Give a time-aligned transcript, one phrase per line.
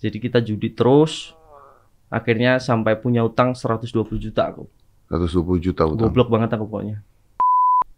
[0.00, 1.36] Jadi kita judi terus.
[2.10, 3.86] Akhirnya sampai punya utang 120
[4.18, 4.66] juta aku.
[5.12, 6.10] 120 juta utang.
[6.10, 7.04] Goblok banget aku pokoknya.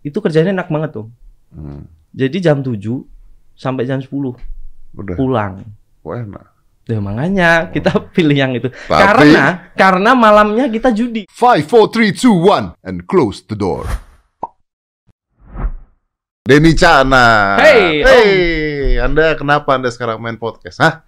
[0.05, 1.07] Itu kerjanya enak banget tuh.
[1.55, 1.89] Hmm.
[2.13, 2.77] Jadi jam 7
[3.57, 4.37] sampai jam 10
[4.93, 5.17] Udah.
[5.17, 5.65] pulang.
[6.05, 6.45] Wah, enak.
[6.91, 8.69] Ya makanya kita pilih yang itu.
[8.69, 11.25] Tapi- Karena karena malamnya kita judi.
[11.31, 13.87] 5, 4, 3, 2, 1 and close the door.
[16.43, 17.55] Denny Cana.
[17.55, 18.33] Hey, hey,
[18.99, 20.83] Anda kenapa Anda sekarang main podcast?
[20.83, 21.07] Hah?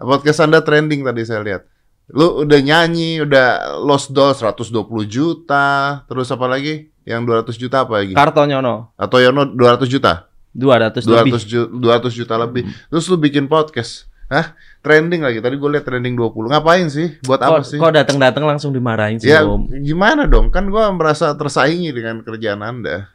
[0.00, 1.62] Podcast Anda trending tadi saya lihat.
[2.10, 3.46] Lu udah nyanyi, udah
[3.78, 4.66] lost doll 120
[5.06, 5.68] juta,
[6.04, 6.90] terus apa lagi?
[7.04, 8.12] Yang 200 juta apa lagi?
[8.12, 10.26] Kartonyono Atau Yono 200 juta?
[10.50, 11.32] 200, 200 lebih.
[11.40, 11.68] juta,
[12.02, 12.62] 200 juta lebih.
[12.88, 14.10] Terus lu bikin podcast.
[14.26, 14.54] Hah?
[14.78, 15.38] Trending lagi.
[15.38, 16.50] Tadi gue liat trending 20.
[16.50, 17.18] Ngapain sih?
[17.22, 17.78] Buat apa Kok, sih?
[17.78, 19.70] kok datang-datang langsung dimarahin sih, Ya, Om?
[19.82, 20.50] gimana dong?
[20.50, 23.10] Kan gua merasa tersaingi dengan kerjaan Anda.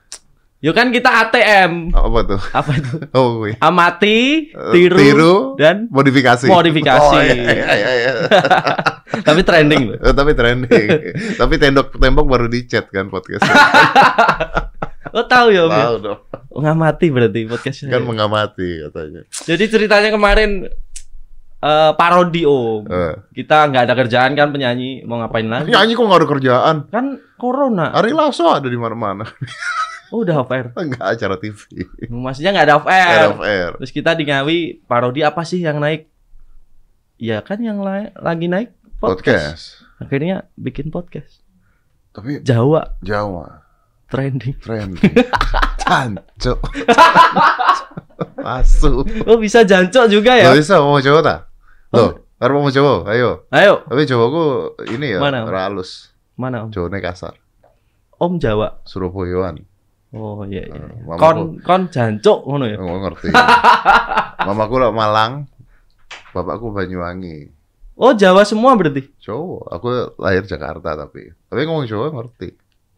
[0.65, 1.93] Yo kan kita ATM.
[1.93, 2.41] Apa tuh?
[2.49, 2.97] Apa itu?
[3.13, 3.53] Oh, wih.
[3.61, 6.49] Amati, Eh, tiru, tiru, dan modifikasi.
[6.49, 7.05] Modifikasi.
[7.05, 8.11] Oh, iya, iya, iya, iya.
[9.29, 9.97] tapi trending loh.
[10.01, 10.87] Eh, tapi trending.
[11.39, 13.45] tapi tembok tembok baru dicat kan podcast.
[15.13, 15.71] Lo tahu ya, Om?
[15.71, 15.77] ya?
[15.85, 16.19] Tahu dong.
[16.49, 17.93] Oh, ngamati berarti podcastnya.
[17.93, 19.21] Kan mengamati katanya.
[19.45, 20.65] Jadi ceritanya kemarin
[21.61, 22.89] eh, parodi Om.
[22.89, 23.13] Eh.
[23.37, 25.69] Kita nggak ada kerjaan kan penyanyi mau ngapain lagi?
[25.69, 26.75] Nyanyi kok nggak ada kerjaan?
[26.89, 27.93] Kan corona.
[27.93, 29.29] Ari Lasso ada di mana-mana.
[30.09, 30.69] Oh, udah off air.
[30.73, 31.57] Enggak acara TV.
[32.07, 33.27] Maksudnya nggak ada off Air air.
[33.27, 33.69] of air.
[33.77, 36.05] Terus kita di Ngawi parodi apa sih yang naik?
[37.17, 39.81] Ya kan yang la- lagi naik podcast.
[39.81, 39.97] Podcast.
[39.97, 41.41] Akhirnya bikin podcast.
[42.11, 43.63] Tapi Jawa Jawa
[44.07, 44.55] trending.
[44.61, 45.01] trending.
[45.81, 46.59] Cancok.
[48.37, 49.05] Masuk.
[49.29, 50.51] Oh bisa jancok juga ya?
[50.51, 51.39] Lo bisa mau coba tak?
[51.91, 52.05] Lo,
[52.37, 53.47] harus mau coba, ayo.
[53.49, 54.43] Ayo, Tapi cobaku
[54.91, 55.47] ini ya, Mana?
[55.47, 56.11] halus.
[56.35, 56.71] mana Om?
[56.71, 57.33] Cowoknya kasar.
[58.15, 58.79] Om Jawa.
[58.83, 59.63] Surabayaan.
[60.15, 60.79] Oh iya iya.
[60.79, 62.77] Eh, mamaku- Kon kon jancok ngono ya.
[62.79, 63.29] Nggak ngerti.
[64.41, 65.33] Mamaku lah Malang,
[66.31, 67.51] bapakku Banyuwangi.
[67.95, 69.07] Oh Jawa semua berarti.
[69.19, 71.31] Cowok, aku lahir Jakarta tapi.
[71.45, 72.49] Tapi ngomong Jawa ngerti.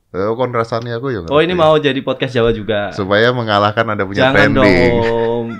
[0.07, 1.33] Eh, kon rasanya aku ya ngerti.
[1.33, 2.89] Oh ini mau jadi podcast Jawa juga.
[2.91, 4.93] supaya mengalahkan Anda punya Jangan trending.
[4.95, 5.45] dong.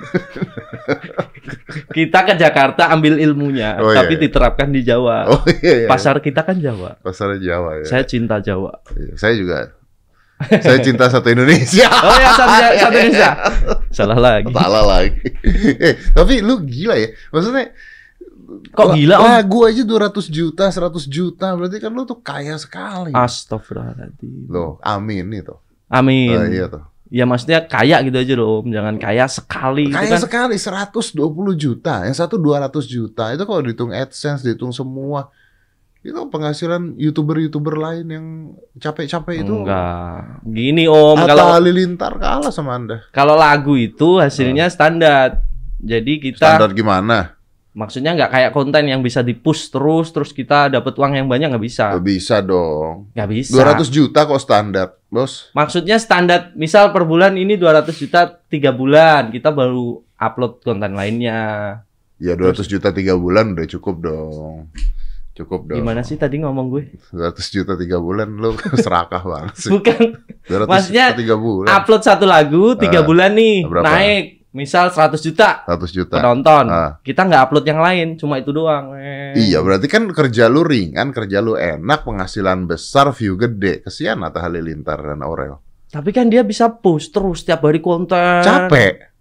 [1.93, 4.21] kita ke Jakarta ambil ilmunya, Oh, iya, tapi iya.
[4.23, 5.29] diterapkan di Jawa.
[5.29, 5.87] Oh iya, iya.
[5.87, 6.97] Pasar kita kan Jawa.
[6.99, 7.85] Pasar Jawa ya.
[7.85, 8.81] Saya cinta Jawa.
[8.93, 9.76] Iya, saya juga.
[10.39, 11.89] Saya cinta satu Indonesia.
[12.05, 13.29] Oh ya satu, satu Indonesia.
[13.89, 14.49] Salah lagi.
[14.49, 15.17] Salah lagi.
[15.77, 17.09] eh, tapi lu gila ya.
[17.29, 17.73] Maksudnya
[18.47, 19.27] Kok la- gila, Om?
[19.33, 21.51] Lagu aja 200 juta, 100 juta.
[21.51, 23.11] Berarti kan lu tuh kaya sekali.
[23.11, 24.47] Astagfirullahaladzim.
[24.47, 25.55] Loh, amin itu.
[25.87, 26.31] Amin.
[26.31, 26.83] Oh, iya tuh.
[27.07, 28.67] Ya maksudnya kaya gitu aja loh, Om.
[28.69, 29.87] Jangan kaya sekali.
[29.87, 30.21] gitu Kaya kan.
[30.21, 31.19] sekali 120
[31.55, 32.03] juta.
[32.03, 33.31] Yang satu 200 juta.
[33.31, 35.27] Itu kalau dihitung AdSense, dihitung semua.
[36.05, 38.25] Itu penghasilan YouTuber-YouTuber lain yang
[38.77, 39.53] capek-capek itu.
[39.65, 40.41] Enggak.
[40.45, 43.03] Gini Om, Atta kalau Halilintar kalah sama Anda.
[43.11, 45.43] kalau lagu itu hasilnya standar.
[45.77, 47.37] Jadi kita Standar gimana?
[47.77, 51.61] maksudnya nggak kayak konten yang bisa di-push terus terus kita dapat uang yang banyak nggak
[51.61, 51.93] bisa.
[51.93, 53.13] Gak bisa dong.
[53.13, 53.53] Nggak bisa.
[53.53, 55.53] 200 juta kok standar, bos.
[55.53, 61.39] Maksudnya standar misal per bulan ini 200 juta tiga bulan, kita baru upload konten lainnya.
[62.17, 64.73] Ya 200 juta tiga bulan udah cukup dong.
[65.37, 65.77] Cukup dong.
[65.77, 66.83] Gimana sih tadi ngomong gue?
[67.13, 67.21] 200
[67.53, 69.69] juta tiga bulan lu serakah banget sih.
[69.69, 71.69] Bukan 200 Maksudnya, juta tiga bulan.
[71.71, 73.85] upload satu lagu tiga Ah, bulan nih berapa?
[73.85, 76.17] naik misal 100 juta 100 juta.
[76.17, 76.65] penonton.
[76.65, 76.97] Ah.
[76.99, 78.97] Kita nggak upload yang lain, cuma itu doang.
[78.97, 79.37] Eh.
[79.37, 83.85] Iya, berarti kan kerja lu ringan, kerja lu enak, penghasilan besar, view gede.
[83.85, 85.61] Kesian Atta Halilintar dan Aurel.
[85.87, 88.41] Tapi kan dia bisa post terus setiap hari konten.
[88.41, 89.13] Capek.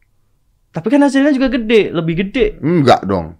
[0.72, 2.56] Tapi kan hasilnya juga gede, lebih gede.
[2.58, 3.36] Enggak dong.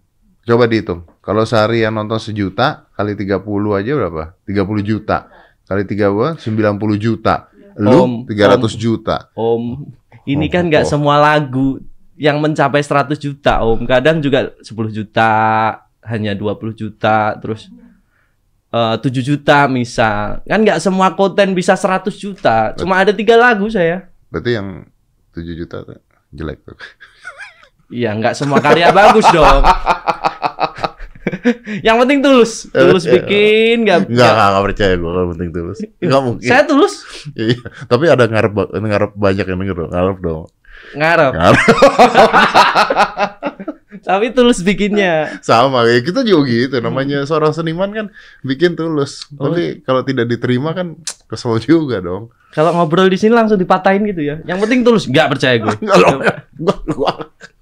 [0.47, 1.03] Coba dihitung.
[1.27, 3.43] Kalau sehari yang nonton sejuta, kali 30
[3.75, 4.23] aja berapa?
[4.47, 5.27] 30 juta.
[5.67, 7.51] Kali 30, 90 juta.
[7.75, 9.27] Lu Om, 300 juta.
[9.35, 9.91] Om,
[10.23, 11.83] ini Oh, kan nggak semua lagu
[12.15, 13.91] yang mencapai 100 juta, Om.
[13.91, 15.31] Kadang juga 10 juta,
[16.07, 17.67] hanya 20 juta, terus
[18.71, 20.47] eh 7 juta misal.
[20.47, 22.71] Kan nggak semua konten bisa 100 juta.
[22.79, 24.07] Cuma ada tiga lagu saya.
[24.31, 24.87] Berarti yang
[25.35, 25.83] 7 juta
[26.31, 26.79] jelek tuh.
[27.87, 29.63] Iya, nggak semua karya bagus dong.
[31.87, 34.11] yang penting tulus, tulus bikin, nggak.
[34.11, 35.79] Enggak, enggak, enggak percaya gue kalau penting tulus.
[36.03, 36.47] Enggak mungkin.
[36.47, 36.95] Saya tulus,
[37.35, 39.91] Iya, tapi ada ngarep ngarep banyak yang denger dong.
[39.91, 40.45] Ngarep dong.
[40.93, 41.63] ngarep, Ngarep
[44.07, 45.43] tapi tulus bikinnya.
[45.43, 46.77] sama ya kita juga gitu.
[46.79, 48.07] Namanya seorang seniman kan
[48.47, 49.27] bikin tulus.
[49.35, 49.51] Oh.
[49.51, 50.95] Tapi kalau tidak diterima kan
[51.27, 52.31] kesel juga dong.
[52.55, 54.37] Kalau ngobrol di sini langsung dipatahin gitu ya.
[54.47, 55.75] Yang penting tulus, nggak percaya gue.
[55.83, 56.23] Kalau
[56.57, 57.13] gua gua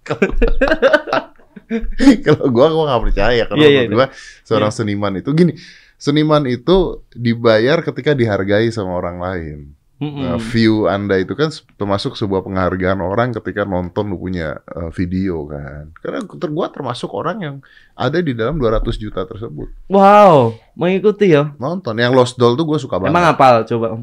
[2.24, 4.08] kalau gua gua nggak percaya Iya, iya, menurut gua
[4.44, 5.56] seorang seniman itu gini.
[5.96, 9.58] Seniman itu dibayar ketika dihargai sama orang lain.
[10.02, 10.26] Mm-mm.
[10.26, 15.46] Nah, view Anda itu kan termasuk sebuah penghargaan orang ketika nonton lu punya uh, video
[15.46, 15.94] kan.
[16.02, 17.56] Karena ter gua termasuk orang yang
[17.94, 19.70] ada di dalam 200 juta tersebut.
[19.86, 21.54] Wow, mengikuti ya.
[21.56, 23.14] Nonton yang Lost Doll tuh gue suka banget.
[23.14, 24.02] Emang apal coba Om?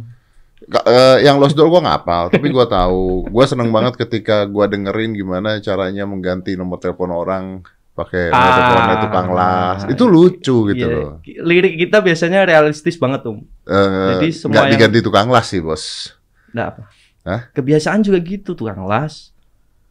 [0.62, 3.26] Eh, yang Lost Doll gua nggak hafal, tapi gua tahu.
[3.28, 7.46] Gua seneng banget ketika gua dengerin gimana caranya mengganti nomor telepon orang
[7.92, 8.56] pakai nomor Ah.
[8.56, 9.80] teleponnya tukang las.
[9.86, 10.96] Itu lucu gitu Iya.
[10.96, 11.12] loh.
[11.26, 13.42] Lirik kita biasanya realistis banget Om.
[13.64, 16.14] Eh, Jadi semua yang- diganti tukang las sih, Bos.
[16.54, 16.84] Nggak apa.
[17.22, 17.42] Hah?
[17.52, 19.34] Kebiasaan juga gitu, tukang las,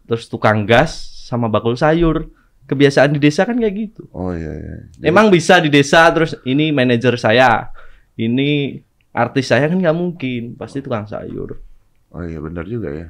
[0.05, 0.94] terus tukang gas
[1.26, 2.31] sama bakul sayur.
[2.64, 4.06] Kebiasaan di desa kan kayak gitu.
[4.11, 4.76] Oh iya iya.
[4.94, 7.66] Jadi- Emang bisa di desa terus ini manajer saya,
[8.14, 8.78] ini
[9.11, 11.59] artis saya kan nggak mungkin, pasti tukang sayur.
[12.11, 13.09] Oh iya benar juga ya.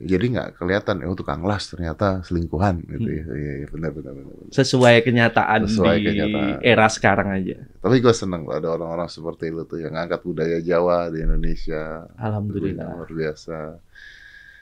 [0.00, 3.24] Jadi nggak kelihatan oh tukang las ternyata selingkuhan gitu ya.
[3.26, 4.34] Iya iya benar benar benar.
[4.54, 6.56] Sesuai kenyataan Sesuai di kenyataan.
[6.62, 7.58] era sekarang aja.
[7.82, 12.06] Tapi gue seneng loh ada orang-orang seperti lu tuh yang ngangkat budaya Jawa di Indonesia.
[12.16, 12.86] Alhamdulillah.
[12.86, 13.58] Luar biasa.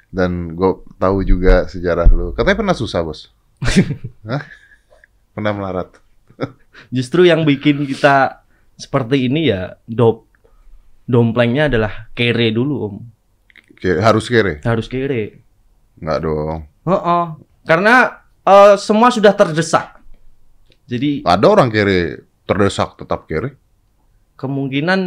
[0.09, 2.33] Dan gue tahu juga sejarah lu.
[2.33, 3.29] Katanya pernah susah bos.
[4.29, 4.43] Hah?
[5.37, 5.93] Pernah melarat.
[6.89, 8.43] Justru yang bikin kita
[8.79, 10.28] seperti ini ya dop
[11.09, 12.95] domplengnya adalah kere dulu om,
[13.75, 14.61] Kayak harus kere?
[14.61, 15.41] harus kere.
[15.97, 16.61] Nggak dong.
[16.85, 17.25] Heeh.
[17.65, 17.95] Karena
[18.45, 19.99] eh, semua sudah terdesak.
[20.85, 23.57] Jadi Ada orang kere terdesak tetap kere.
[24.37, 25.01] kemungkinan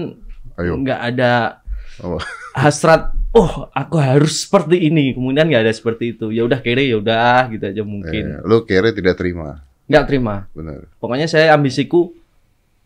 [0.57, 0.75] Ayo.
[0.77, 1.62] nggak ada
[2.00, 2.18] Oh.
[2.51, 3.13] hasrat.
[3.31, 5.13] Oh, aku harus seperti ini.
[5.13, 6.33] Kemudian nggak ada seperti itu.
[6.33, 8.24] Ya udah kere, ya udah gitu aja mungkin.
[8.27, 9.63] Eh, lu kere tidak terima.
[9.88, 10.47] Nggak terima.
[10.51, 10.88] Benar.
[10.97, 12.12] Pokoknya saya ambisiku,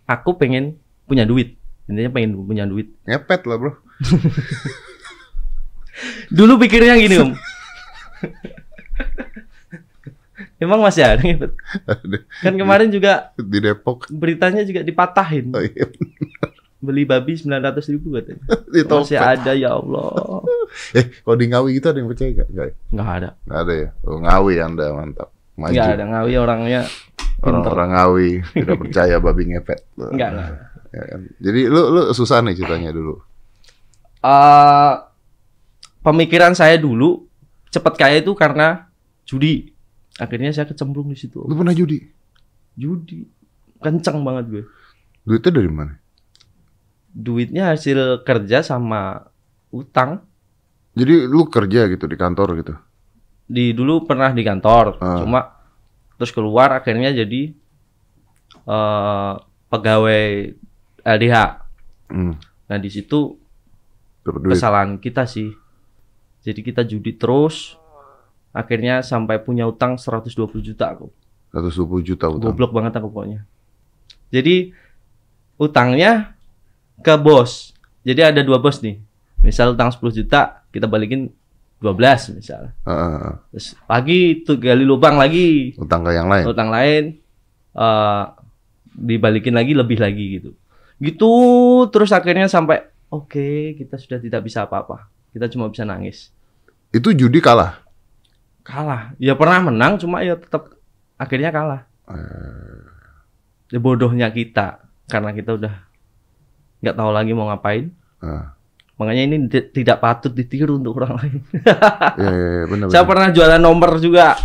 [0.06, 1.58] aku pengen punya duit.
[1.86, 2.90] Intinya pengen punya duit.
[3.06, 3.72] Ngepet lah bro.
[6.38, 7.32] Dulu pikirnya gini om.
[10.60, 11.52] Emang masih ada ngepet?
[12.44, 14.08] Kan kemarin juga Di Depok.
[14.12, 15.52] beritanya juga dipatahin.
[15.52, 15.88] Oh, iya.
[16.80, 18.44] Beli babi 900 ribu katanya.
[18.74, 20.44] Di Masih ada ya Allah.
[20.96, 22.48] Eh, kalau di Ngawi gitu ada yang percaya gak?
[22.52, 22.74] Nggak, ya?
[22.92, 23.30] Nggak ada.
[23.48, 23.90] nggak ada ya?
[24.04, 25.30] Oh, Ngawi Anda, mantap.
[25.56, 25.72] Maju.
[25.72, 26.82] Nggak ada ngawi orangnya.
[27.40, 29.80] Orang-orang Ngawi tidak percaya babi ngepet.
[29.96, 30.52] Nggak, nggak.
[30.96, 31.22] Ya kan?
[31.44, 33.20] Jadi lu lu susah nih ceritanya dulu.
[34.24, 34.94] Eh,
[36.00, 37.28] pemikiran saya dulu
[37.68, 38.88] cepat kaya itu karena
[39.28, 39.76] judi.
[40.16, 41.44] Akhirnya saya kecemplung di situ.
[41.44, 42.00] Lu pernah judi?
[42.80, 43.28] Judi.
[43.84, 44.64] Kenceng banget gue.
[45.28, 45.94] Duitnya dari mana?
[47.12, 49.28] Duitnya hasil kerja sama
[49.68, 50.24] utang.
[50.96, 52.74] Jadi lu kerja gitu di kantor gitu.
[53.46, 55.20] Di dulu pernah di kantor, Ah.
[55.20, 55.42] cuma
[56.16, 57.52] terus keluar akhirnya jadi
[58.66, 59.34] eh
[59.68, 60.24] pegawai
[61.06, 61.38] LDH.
[62.10, 62.34] Hmm.
[62.66, 63.38] Nah, di situ
[64.26, 65.54] kesalahan kita sih.
[66.42, 67.78] Jadi kita judi terus
[68.50, 71.14] akhirnya sampai punya utang 120 juta aku.
[71.54, 72.52] 120 juta utang.
[72.52, 73.46] Goblok banget aku pokoknya.
[74.34, 74.74] Jadi
[75.62, 76.36] utangnya
[77.00, 77.72] ke bos.
[78.06, 79.02] Jadi ada dua bos nih.
[79.46, 81.30] Misal utang 10 juta, kita balikin
[81.80, 82.74] 12 misal.
[82.86, 83.30] Heeh.
[83.54, 86.46] Terus lagi tuh gali lubang lagi, utang ke yang lain.
[86.50, 87.04] utang lain
[87.76, 88.24] eh
[88.96, 90.50] dibalikin lagi lebih lagi gitu.
[91.00, 91.32] Gitu
[91.92, 95.08] terus akhirnya sampai oke, kita sudah tidak bisa apa-apa.
[95.36, 96.32] Kita cuma bisa nangis.
[96.96, 97.84] Itu judi kalah.
[98.64, 99.12] Kalah.
[99.20, 100.72] Ya pernah menang cuma ya tetap
[101.20, 101.82] akhirnya kalah.
[103.72, 105.74] Ya bodohnya kita karena kita udah
[106.80, 107.92] nggak tahu lagi mau ngapain.
[108.24, 108.56] Ah.
[108.96, 111.40] Makanya ini ti- tidak patut ditiru untuk orang lain.
[112.16, 114.40] Iya iya benar Saya pernah jualan nomor juga.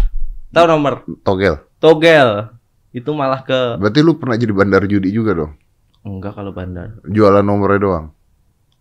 [0.50, 1.06] Tahu nomor?
[1.22, 1.62] Togel.
[1.78, 2.50] Togel.
[2.90, 5.54] Itu malah ke Berarti lu pernah jadi bandar judi juga dong.
[6.04, 6.96] Enggak kalau bandar.
[7.04, 8.06] Jualan nomornya doang.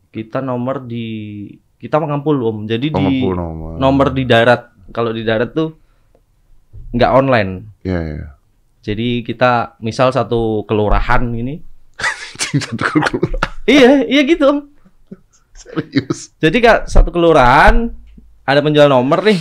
[0.10, 1.48] Kita nomor di
[1.80, 2.68] kita mengampul Om.
[2.68, 3.80] Jadi di nomor.
[3.80, 4.72] nomor di darat.
[4.90, 5.76] Kalau di darat tuh
[6.96, 7.52] nggak online.
[7.86, 8.28] Iya iya.
[8.80, 11.62] Jadi kita misal satu kelurahan ini.
[12.66, 13.42] Satu kelurahan.
[13.70, 14.60] iya, iya gitu Om.
[15.54, 16.32] Serius.
[16.40, 17.92] Jadi kak satu kelurahan
[18.48, 19.38] ada penjual nomor nih.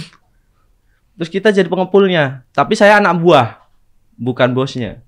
[1.14, 2.42] Terus kita jadi pengepulnya.
[2.50, 3.62] Tapi saya anak buah,
[4.18, 5.02] bukan bosnya.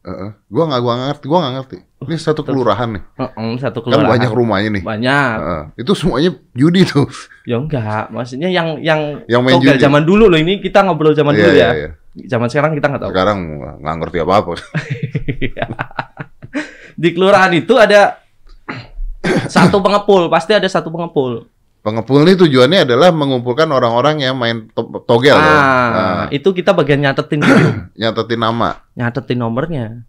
[0.00, 0.30] Heeh.
[0.48, 1.76] Gua nggak gua nggak ngerti, gua nggak ngerti.
[2.00, 3.02] Ini satu kelurahan nih.
[3.20, 4.08] Heeh, satu Kan kelurahan.
[4.16, 4.82] banyak rumahnya nih.
[4.82, 5.34] Banyak.
[5.36, 5.62] Heeh.
[5.76, 7.04] Itu semuanya judi tuh.
[7.50, 9.76] Ya enggak, maksudnya yang yang, Yang main judi.
[9.76, 11.70] zaman dulu loh ini kita ngobrol zaman Iya, dulu iya, ya.
[11.74, 11.90] iya.
[12.30, 13.10] Zaman sekarang kita nggak tahu.
[13.10, 13.38] Sekarang
[13.82, 14.50] nggak ngerti apa-apa.
[16.94, 18.20] Di kelurahan itu ada
[19.52, 21.49] satu pengepul, pasti ada satu pengepul.
[21.80, 25.60] Pengepul ini tujuannya adalah mengumpulkan orang-orang yang main to- togel ah, dong.
[25.96, 27.68] Nah, itu kita bagian nyatetin dulu,
[28.00, 28.84] nyatetin nama.
[28.92, 30.04] nyatetin nomornya.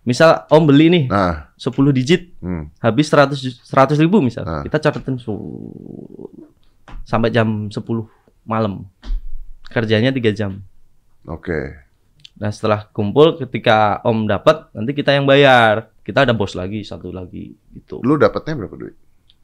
[0.00, 2.72] Misal Om beli nih Nah, 10 digit, hmm.
[2.80, 4.48] habis 100 ju- 100 ribu misal.
[4.48, 4.64] Ah.
[4.64, 6.24] Kita catetin su-
[7.04, 7.84] sampai jam 10
[8.48, 8.88] malam.
[9.68, 10.64] Kerjanya 3 jam.
[11.28, 11.84] oke.
[12.40, 15.92] Nah setelah kumpul ketika om dapat nanti kita yang bayar.
[16.00, 18.00] Kita ada bos lagi satu lagi gitu.
[18.00, 18.96] Lu dapatnya berapa duit?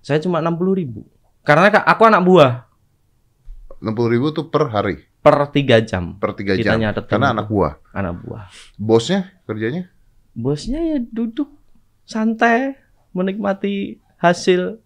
[0.07, 1.03] Saya cuma 60 ribu.
[1.43, 2.53] Karena aku anak buah
[3.83, 6.15] 60 ribu tuh per hari, per tiga jam.
[6.17, 6.81] per tiga Kita jam.
[6.81, 7.35] nyatetin Karena itu.
[7.35, 7.73] anak buah.
[7.91, 8.45] Anak buah.
[8.79, 9.91] Bosnya kerjanya?
[10.33, 11.51] Bosnya ya duduk
[12.07, 12.79] santai
[13.11, 14.79] menikmati hasil.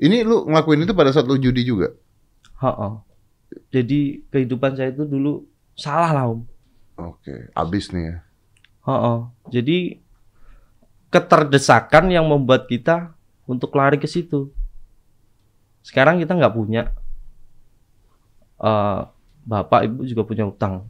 [0.00, 1.92] Ini lu ngelakuin itu pada saat lu judi juga?
[2.64, 3.04] Ha
[3.68, 5.44] Jadi kehidupan saya itu dulu
[5.76, 6.40] salah lah om.
[6.96, 8.16] Oke, abis nih ya.
[8.88, 10.00] Ha Jadi
[11.12, 13.12] keterdesakan yang membuat kita
[13.50, 14.54] untuk lari ke situ.
[15.82, 16.94] Sekarang kita nggak punya.
[18.62, 19.00] Eh,
[19.42, 20.86] bapak ibu juga punya utang.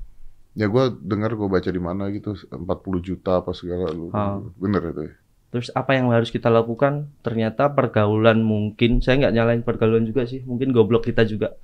[0.58, 2.60] Ya gua dengar gua baca di mana gitu 40
[3.00, 4.12] juta apa segala lu.
[4.12, 4.42] Ah.
[4.60, 5.14] Bener itu ya?
[5.50, 7.10] Terus apa yang harus kita lakukan?
[7.22, 10.42] Ternyata pergaulan mungkin saya nggak nyalain pergaulan juga sih.
[10.44, 11.56] Mungkin goblok kita juga.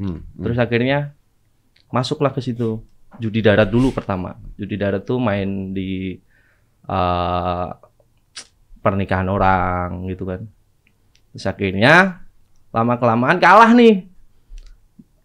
[0.00, 0.24] Hmm.
[0.24, 0.42] hmm.
[0.42, 0.98] Terus akhirnya
[1.92, 2.80] masuklah ke situ.
[3.20, 4.36] Judi darat dulu pertama.
[4.56, 6.16] Judi darat tuh main di
[6.88, 7.68] eh,
[8.86, 10.46] pernikahan orang gitu kan.
[11.34, 12.22] Terus akhirnya
[12.70, 14.06] lama kelamaan kalah nih.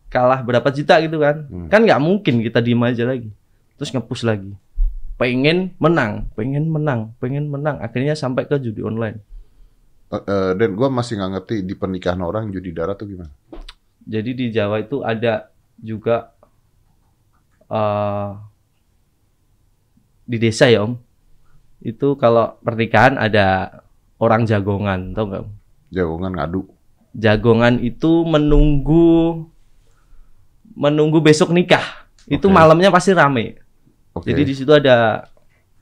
[0.09, 1.45] Kalah berapa juta gitu kan.
[1.45, 1.69] Hmm.
[1.69, 3.29] Kan nggak mungkin kita diem aja lagi.
[3.77, 4.57] Terus ngepush lagi.
[5.21, 7.77] Pengen menang, pengen menang, pengen menang.
[7.77, 9.21] Akhirnya sampai ke judi online.
[10.11, 13.31] Eh, eh, dan gua masih nggak ngerti di pernikahan orang judi darat tuh gimana?
[14.01, 16.33] Jadi di Jawa itu ada juga
[17.69, 18.29] eh
[20.25, 21.10] di desa ya Om.
[21.81, 23.81] Itu kalau pernikahan ada
[24.21, 25.45] orang jagongan, tau nggak?
[25.89, 26.61] Jagongan ngadu.
[27.17, 29.43] Jagongan itu menunggu
[30.77, 31.83] menunggu besok nikah.
[32.29, 32.55] Itu Oke.
[32.55, 33.59] malamnya pasti rame.
[34.13, 34.31] Oke.
[34.31, 35.27] Jadi di situ ada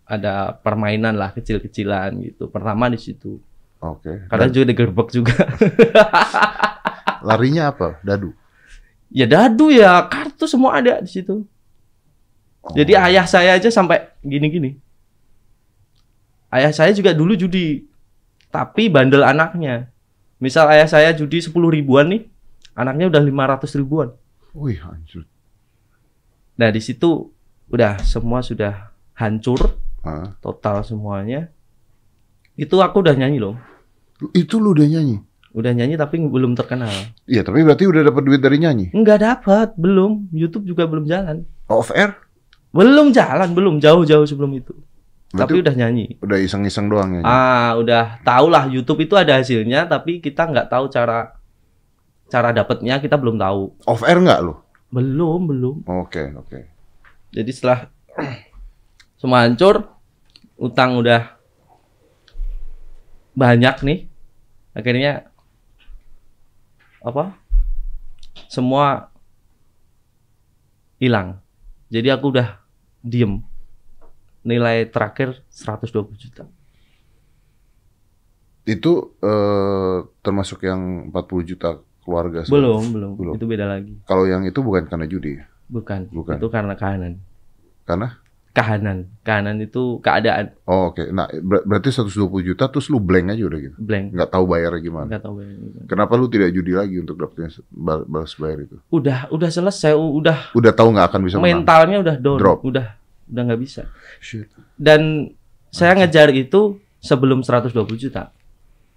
[0.10, 2.50] ada permainan lah kecil-kecilan gitu.
[2.50, 3.38] Pertama di situ.
[3.84, 4.26] Oke.
[4.26, 5.36] Karena Dan juga digerbek juga.
[7.28, 8.00] larinya apa?
[8.02, 8.32] Dadu.
[9.10, 11.44] ya dadu ya, kartu semua ada di situ.
[12.62, 12.74] Oh.
[12.76, 14.78] Jadi ayah saya aja sampai gini-gini.
[16.50, 17.86] Ayah saya juga dulu judi.
[18.50, 19.94] Tapi bandel anaknya.
[20.42, 22.26] Misal ayah saya judi 10 ribuan nih,
[22.74, 24.10] anaknya udah 500 ribuan.
[24.58, 25.28] Wih, hancur.
[26.58, 27.30] Nah, di situ
[27.70, 30.32] udah semua sudah hancur Ah.
[30.40, 31.52] total semuanya.
[32.56, 33.60] Itu aku udah nyanyi loh.
[34.32, 35.20] Itu lu udah nyanyi?
[35.52, 36.92] Udah nyanyi tapi belum terkenal.
[37.28, 38.96] Iya, tapi berarti udah dapat duit dari nyanyi.
[38.96, 40.32] Enggak dapat, belum.
[40.32, 41.44] YouTube juga belum jalan.
[41.68, 42.16] Off air?
[42.72, 44.72] Belum jalan, belum jauh-jauh sebelum itu.
[45.30, 46.06] Berarti Tapi udah nyanyi.
[46.26, 47.26] udah iseng-iseng doang nyanyi.
[47.30, 51.38] Ah, udah tau lah YouTube itu ada hasilnya, tapi kita nggak tahu cara
[52.30, 53.78] cara dapatnya kita belum tahu.
[53.86, 54.58] Off air nggak lu?
[54.90, 55.76] Belum, belum.
[55.86, 56.60] Oke, oke.
[57.30, 57.94] Jadi setelah
[59.22, 59.86] semua hancur,
[60.58, 61.38] utang udah
[63.38, 64.00] banyak nih.
[64.74, 65.30] Akhirnya
[67.06, 67.38] apa?
[68.50, 69.14] Semua
[70.98, 71.38] hilang.
[71.90, 72.60] Jadi aku udah
[73.02, 73.46] diem.
[74.42, 76.44] Nilai terakhir 120 juta.
[78.64, 81.70] Itu eh, termasuk yang 40 juta
[82.00, 82.46] keluarga.
[82.46, 83.34] Belum, belum, Belum.
[83.36, 83.98] Itu beda lagi.
[84.06, 85.46] Kalau yang itu bukan karena judi ya?
[85.68, 86.10] Bukan.
[86.10, 86.38] Bukan.
[86.38, 87.18] Itu karena kahanan.
[87.84, 88.18] Karena?
[88.50, 89.06] Kahanan.
[89.22, 91.06] Kahanan itu keadaan Oh, oke.
[91.10, 93.78] Nah, ber- berarti 120 juta terus lu blank aja udah gitu.
[93.78, 94.06] blank.
[94.14, 95.08] Nggak tahu bayarnya gimana.
[95.08, 95.70] Nggak tahu bayarnya.
[95.86, 97.16] Kenapa lu tidak judi lagi untuk
[97.70, 98.78] bal- balas bayar itu?
[98.90, 101.62] Udah, udah selesai, udah Udah tahu nggak akan bisa menang.
[101.62, 102.60] mentalnya udah down, Drop.
[102.66, 102.86] udah
[103.30, 103.88] udah nggak bisa.
[104.20, 104.50] Shit.
[104.76, 105.34] Dan
[105.70, 108.34] saya ngejar itu sebelum 120 juta.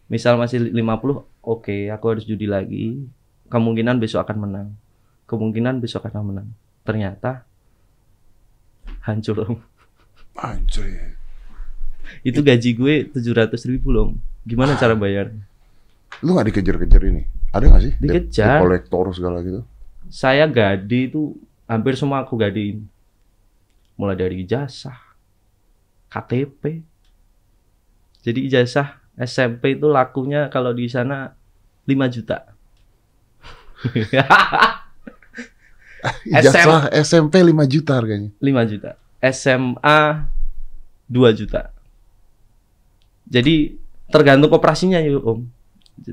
[0.08, 3.00] Misal masih 50, oke, aku harus judi lagi.
[3.48, 4.68] Kemungkinan besok akan menang.
[5.28, 6.48] Kemungkinan besok akan menang.
[6.84, 7.44] Ternyata
[9.04, 9.56] hancur om.
[10.36, 11.16] Anjir.
[12.24, 14.16] Itu gaji gue 700 ribu loh.
[14.44, 15.32] Gimana cara bayar?
[16.20, 17.22] Lu nggak dikejar-kejar ini?
[17.52, 17.92] Ada nggak sih?
[18.00, 18.60] Dikejar.
[18.64, 19.60] kolektor segala gitu.
[20.12, 21.36] Saya gade itu
[21.68, 22.84] hampir semua aku gadein.
[23.96, 24.98] Mulai dari ijazah,
[26.08, 26.82] KTP.
[28.22, 31.36] Jadi ijazah SMP itu lakunya kalau di sana
[31.84, 32.38] 5 juta.
[36.26, 38.30] Ijazah SMP 5 juta harganya.
[38.42, 38.98] 5 juta.
[39.22, 40.00] SMA
[41.06, 41.70] 2 juta.
[43.28, 43.78] Jadi
[44.10, 45.40] tergantung operasinya yuk Om.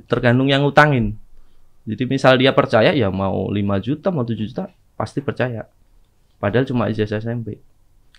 [0.05, 1.17] Tergantung yang ngutangin.
[1.89, 5.65] Jadi misal dia percaya ya mau 5 juta mau 7 juta pasti percaya.
[6.39, 7.59] Padahal cuma ijazah SMP.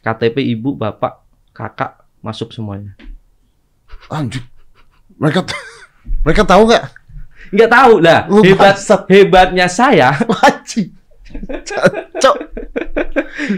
[0.00, 2.92] KTP ibu, bapak, kakak masuk semuanya.
[4.08, 4.44] Anjir.
[5.16, 5.44] Mereka
[6.24, 6.84] mereka tahu nggak?
[7.50, 8.20] Nggak tahu lah.
[8.28, 8.76] Lu Hebat
[9.08, 10.14] hebatnya saya,
[10.46, 10.92] Anjing.
[12.20, 12.36] Cok.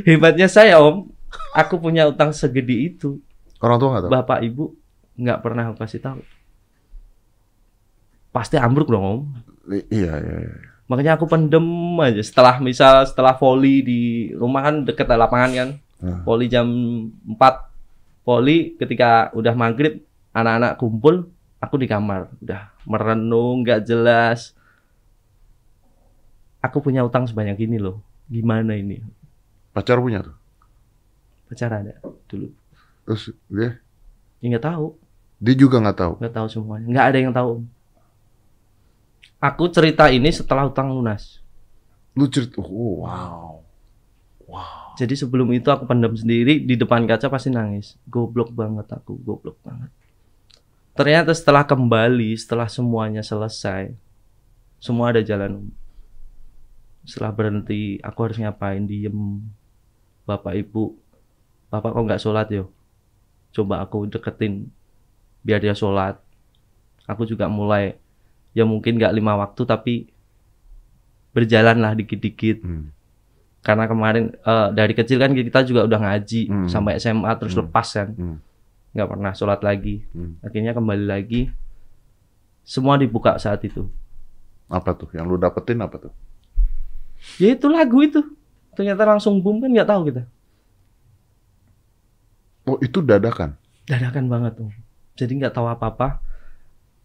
[0.05, 1.11] hebatnya saya Om.
[1.53, 3.21] Aku punya utang segede itu.
[3.61, 4.13] Orang tua nggak tahu.
[4.13, 4.65] Bapak ibu
[5.19, 6.21] nggak pernah aku kasih tahu.
[8.33, 9.21] Pasti ambruk dong Om.
[9.71, 10.72] I- Iya, iya, iya.
[10.93, 11.65] Makanya aku pendem
[12.05, 12.21] aja.
[12.21, 14.01] Setelah misal setelah volley di
[14.37, 15.69] rumah kan deket lapangan kan.
[16.05, 16.21] Hmm.
[16.29, 16.69] Volley jam
[17.25, 18.29] 4.
[18.29, 20.05] Volley ketika udah maghrib
[20.37, 21.33] anak-anak kumpul
[21.63, 24.57] aku di kamar udah merenung nggak jelas
[26.59, 28.99] aku punya utang sebanyak ini loh gimana ini
[29.73, 30.37] Pacar punya tuh.
[31.49, 31.97] pacar ada
[32.29, 32.49] dulu
[33.05, 33.79] Terus dia
[34.43, 34.97] ya nggak tahu
[35.43, 36.13] dia juga nggak tahu.
[36.19, 37.53] nggak tahu semuanya nggak ada yang tahu.
[39.43, 41.43] Aku cerita ini setelah utang lunas.
[42.15, 43.03] Lu cerita, oh,
[44.47, 44.95] wow.
[45.01, 47.99] jadi sebelum itu aku pendam sendiri di depan kaca pasti nangis.
[48.07, 49.91] Goblok banget aku goblok banget.
[50.93, 53.97] Ternyata setelah kembali setelah semuanya selesai
[54.83, 55.71] semua ada jalan.
[57.07, 58.83] Setelah berhenti aku harus ngapain?
[58.83, 59.39] Diem.
[60.27, 60.99] Bapak ibu.
[61.71, 62.75] Bapak kok nggak sholat yo?
[63.55, 64.75] Coba aku deketin
[65.47, 66.19] biar dia sholat.
[67.07, 68.02] Aku juga mulai
[68.53, 69.95] ya mungkin nggak lima waktu tapi
[71.31, 72.93] berjalan lah dikit-dikit Hmm.
[73.61, 76.69] karena kemarin eh, dari kecil kan kita juga udah ngaji Hmm.
[76.69, 77.63] sampai SMA terus Hmm.
[77.63, 78.37] lepas kan Hmm.
[78.93, 80.37] nggak pernah sholat lagi Hmm.
[80.41, 81.49] akhirnya kembali lagi
[82.63, 83.89] semua dibuka saat itu
[84.69, 85.13] Apa tuh?
[85.13, 86.13] Yang lu dapetin apa tuh?
[87.37, 88.21] ya itu lagu itu
[88.73, 90.23] ternyata langsung boom kan nggak tahu kita
[92.63, 93.59] Oh, itu dadakan.
[93.83, 94.71] dadakan banget tuh
[95.13, 96.09] jadi nggak tahu apa apa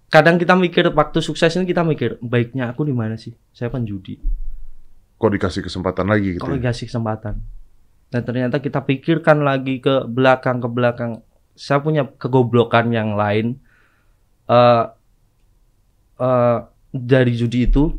[0.07, 3.35] kadang kita mikir waktu sukses ini kita mikir baiknya aku di mana sih?
[3.51, 4.19] Saya kan judi.
[5.17, 6.45] Kok dikasih kesempatan lagi gitu?
[6.45, 6.61] kalau ya?
[6.63, 7.41] dikasih kesempatan?
[8.07, 11.11] Dan ternyata kita pikirkan lagi ke belakang ke belakang.
[11.57, 13.59] Saya punya kegoblokan yang lain.
[14.47, 14.85] Eh
[16.21, 16.57] eh,
[16.93, 17.91] dari judi itu.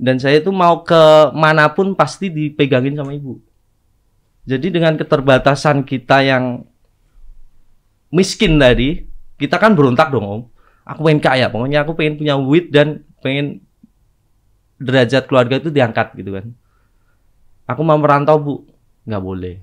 [0.00, 3.36] Dan saya itu mau ke mana pun pasti dipegangin sama ibu.
[4.48, 6.64] Jadi dengan keterbatasan kita yang
[8.10, 9.06] miskin tadi
[9.38, 10.42] kita kan berontak dong om
[10.90, 13.62] aku pengen kaya pokoknya aku pengen punya duit dan pengen
[14.82, 16.46] derajat keluarga itu diangkat gitu kan.
[17.70, 18.54] Aku mau merantau bu.
[19.06, 19.56] Nggak boleh.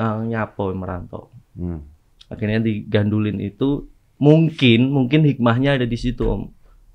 [0.00, 1.28] Ah, nyapo merantau.
[1.56, 1.84] Hmm.
[2.26, 3.86] akhirnya digandulin itu.
[4.16, 6.42] Mungkin mungkin hikmahnya ada di situ om.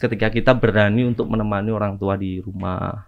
[0.02, 3.06] Ketika kita berani untuk menemani orang tua di rumah.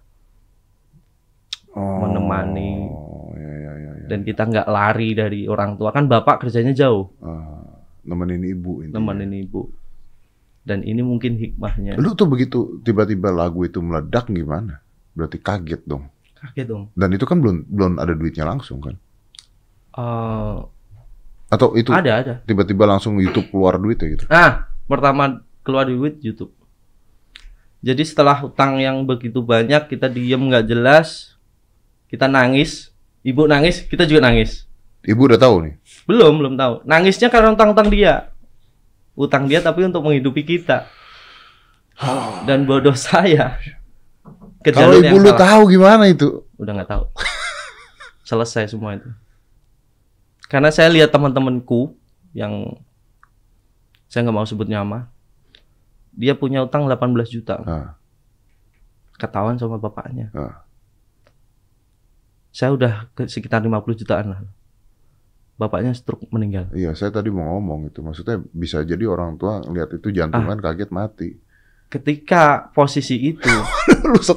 [1.74, 2.86] Oh, Menemani.
[3.34, 4.06] ya, ya, ya, ya.
[4.06, 5.90] dan kita nggak lari dari orang tua.
[5.90, 7.10] Kan bapak kerjanya jauh.
[7.18, 7.66] Ah,
[8.06, 9.02] nemenin ibu intinya.
[9.02, 9.74] nemenin ibu
[10.64, 14.80] dan ini mungkin hikmahnya Lu tuh begitu tiba-tiba lagu itu meledak gimana?
[15.12, 16.08] Berarti kaget dong.
[16.40, 18.96] kaget dong Dan itu kan belum belum ada duitnya langsung kan?
[19.94, 20.58] Eh,
[21.52, 24.26] Atau itu ada ada tiba-tiba langsung YouTube keluar duit ya gitu?
[24.32, 26.52] Ah, pertama keluar duit YouTube.
[27.84, 31.36] Jadi setelah utang yang begitu banyak, kita diem nggak jelas,
[32.08, 32.96] kita nangis,
[33.28, 34.64] ibu nangis, kita juga nangis.
[35.04, 35.74] Ibu udah tahu nih.
[36.08, 36.74] Belum, belum tahu.
[36.88, 38.32] Nangisnya karena utang-utang dia.
[39.14, 40.90] Utang dia tapi untuk menghidupi kita.
[42.44, 43.62] Dan bodoh saya.
[44.60, 45.40] Ke Kalau ibu lu salah.
[45.40, 46.42] tahu gimana itu?
[46.56, 47.04] Udah nggak tahu.
[48.24, 49.12] Selesai semua itu.
[50.48, 51.94] Karena saya lihat teman-temanku
[52.32, 52.80] yang
[54.08, 55.10] saya nggak mau sebut nama,
[56.10, 57.98] dia punya utang 18 juta, Ah,
[59.16, 60.30] ketahuan sama bapaknya.
[60.34, 60.62] ah.
[62.50, 62.94] Saya udah
[63.26, 64.42] sekitar 50 jutaan lah.
[65.54, 66.74] Bapaknya stroke meninggal.
[66.74, 68.02] Iya, saya tadi mau ngomong itu.
[68.02, 70.64] Maksudnya bisa jadi orang tua ngeliat itu jantungan Ah.
[70.66, 71.30] kaget mati.
[71.88, 73.54] Ketika posisi itu,
[74.10, 74.34] lu sa-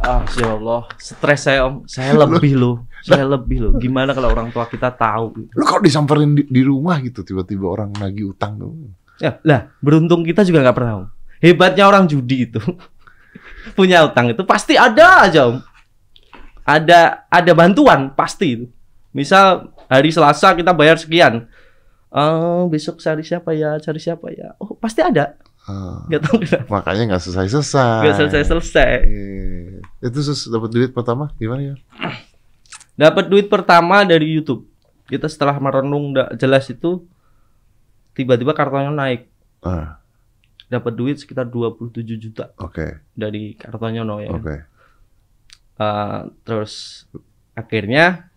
[0.00, 3.72] ah, ya Allah, stres saya om, saya lebih loh, saya lebih loh.
[3.76, 5.44] Gimana kalau orang tua kita tahu?
[5.44, 8.72] lu kok disamperin di, di rumah gitu tiba-tiba orang lagi utang tuh.
[9.20, 10.92] Ya, lah, beruntung kita juga nggak pernah.
[10.98, 11.06] Om.
[11.38, 12.58] Hebatnya orang judi itu.
[13.76, 15.60] Punya utang itu pasti ada aja, Om.
[16.64, 18.66] Ada ada bantuan pasti itu.
[19.12, 21.48] Misal hari Selasa kita bayar sekian.
[22.08, 23.76] Eh, besok cari siapa ya?
[23.76, 24.56] Cari siapa ya?
[24.56, 25.36] Oh, pasti ada.
[25.68, 26.68] Ah, Nggak tahu kenapa.
[26.72, 28.00] makanya nggak selesai-selesai.
[28.00, 28.92] Nggak selesai-selesai.
[29.04, 30.08] Iya.
[30.08, 31.74] Itu sus dapat duit pertama gimana ya?
[32.96, 34.64] Dapat duit pertama dari YouTube.
[35.04, 37.04] Kita setelah merenung nggak jelas itu
[38.12, 39.28] tiba-tiba kartunya naik.
[39.60, 40.00] Ah,
[40.68, 44.28] Dapat duit sekitar 27 juta oke, dari kartunya no ya.
[44.32, 44.56] oke.
[45.76, 47.04] Uh, terus
[47.52, 48.27] akhirnya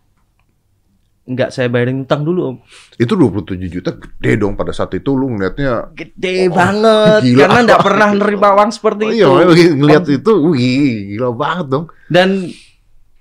[1.22, 2.56] nggak saya bayarin utang dulu om
[2.96, 7.38] Itu 27 juta gede dong pada saat itu lu ngeliatnya gede banget gila.
[7.46, 11.84] karena nggak pernah nerima uang seperti Oh itu iya, ngeliat itu, wih, gila banget dong.
[12.08, 12.50] dan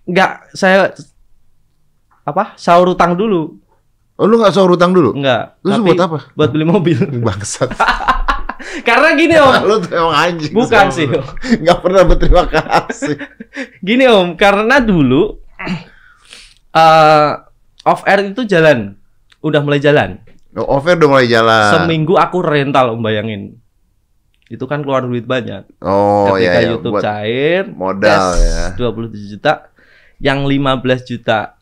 [0.03, 0.89] nggak saya
[2.21, 3.57] apa sahur utang dulu
[4.15, 5.17] Oh, lu nggak sahur utang dulu?
[5.17, 6.17] nggak Terus tapi buat apa?
[6.33, 6.93] buat beli mobil
[7.25, 7.73] Bangsat.
[8.87, 10.53] karena gini om lu tuh emang anjing.
[10.53, 11.25] bukan sih om.
[11.57, 13.17] Nggak pernah berterima kasih.
[13.81, 15.37] gini om karena dulu
[16.73, 17.31] uh,
[17.83, 18.95] off air itu jalan
[19.39, 21.71] udah mulai jalan Oh, Over udah mulai jalan.
[21.73, 23.55] seminggu aku rental om bayangin
[24.47, 26.69] itu kan keluar duit banyak Oh ketika iya, iya.
[26.69, 28.75] YouTube buat cair modal ya.
[28.75, 29.71] 27 juta
[30.17, 31.55] yang 15 juta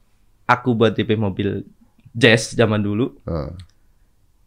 [0.44, 1.70] aku buat DP mobil
[2.12, 3.54] Jazz zaman dulu Oh,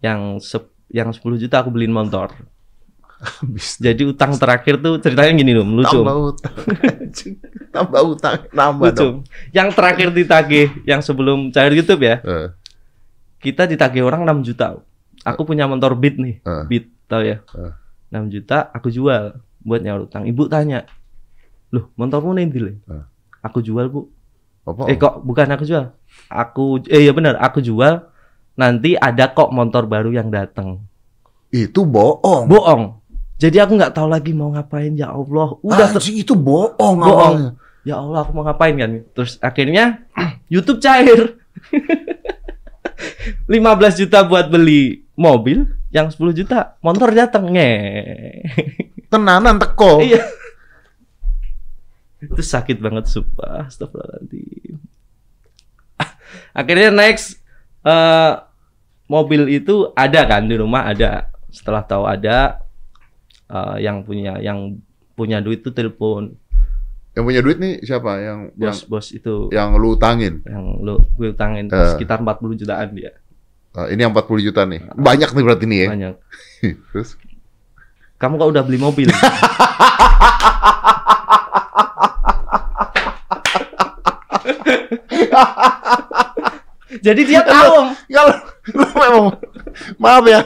[0.03, 2.35] yang sep- yang 10 juta aku beliin motor.
[3.23, 5.95] Habis Jadi utang terakhir tuh ceritanya gini loh, lucu.
[5.95, 6.55] tambah utang.
[7.73, 8.99] Tambah utang, nambah Lucu.
[9.01, 9.17] dong.
[9.49, 12.49] Yang terakhir ditagih yang sebelum cair YouTube ya, Eh,
[13.39, 14.77] kita ditagih orang 6 juta.
[15.23, 16.65] Aku punya motor Beat nih, eh.
[16.69, 17.41] Beat tau ya.
[17.49, 17.73] Eh.
[18.11, 20.29] 6 juta aku jual buat nyaur utang.
[20.29, 20.85] Ibu tanya,
[21.71, 23.05] "Loh, motormu nih Dil?" Eh.
[23.41, 24.11] Aku jual, Bu.
[24.63, 24.87] Apa?
[24.87, 25.91] Eh kok bukan aku jual?
[26.29, 28.05] Aku eh iya benar, aku jual.
[28.53, 30.85] Nanti ada kok motor baru yang datang.
[31.49, 32.47] Itu bohong.
[32.47, 33.02] Bohong.
[33.43, 35.59] Jadi aku nggak tahu lagi mau ngapain ya Allah.
[35.67, 37.03] Udah ter- Anjing, itu bohong Bohong.
[37.03, 37.51] awalnya.
[37.83, 39.03] ya Allah aku mau ngapain kan?
[39.19, 40.07] Terus akhirnya
[40.53, 41.43] YouTube cair.
[43.51, 47.71] 15 juta buat beli mobil, yang 10 juta motor datang nge.
[49.11, 49.99] Tenanan teko.
[49.99, 50.23] Iya.
[52.23, 53.67] Itu sakit banget sumpah.
[53.67, 54.79] Astagfirullahaladzim.
[56.55, 57.43] Akhirnya next
[57.83, 58.33] eh,
[59.11, 61.27] mobil itu ada kan di rumah ada.
[61.51, 62.62] Setelah tahu ada
[63.53, 64.81] eh, yang punya yang
[65.13, 66.33] punya duit itu telepon
[67.13, 68.13] Yang punya duit nih siapa?
[68.17, 70.41] Yang yang bos-bos itu yang lu utangin.
[70.49, 71.93] yang lo gue utangin Eh.
[71.93, 73.13] sekitar 40 jutaan dia.
[73.73, 74.81] Ah, ini yang 40 juta nih.
[74.93, 75.89] Banyak nih berarti nih ya.
[75.93, 76.15] Banyak.
[76.93, 77.21] Terus
[78.17, 79.09] Kamu kok udah beli mobil?
[87.03, 87.97] Jadi dia tahu.
[88.07, 88.35] Kalau
[88.73, 89.27] lu memang
[89.99, 90.41] maaf ya.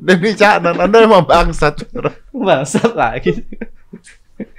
[0.00, 1.84] Demi Caknan, Anda memang bangsat.
[2.32, 3.44] Bangsat lagi.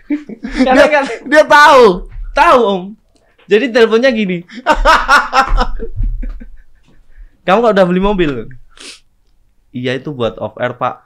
[0.66, 2.06] Karena Dia, kan dia tahu.
[2.36, 2.82] tahu om.
[3.50, 4.44] Jadi teleponnya gini.
[7.48, 8.32] Kamu kok udah beli mobil?
[9.74, 11.02] Iya itu buat off air pak.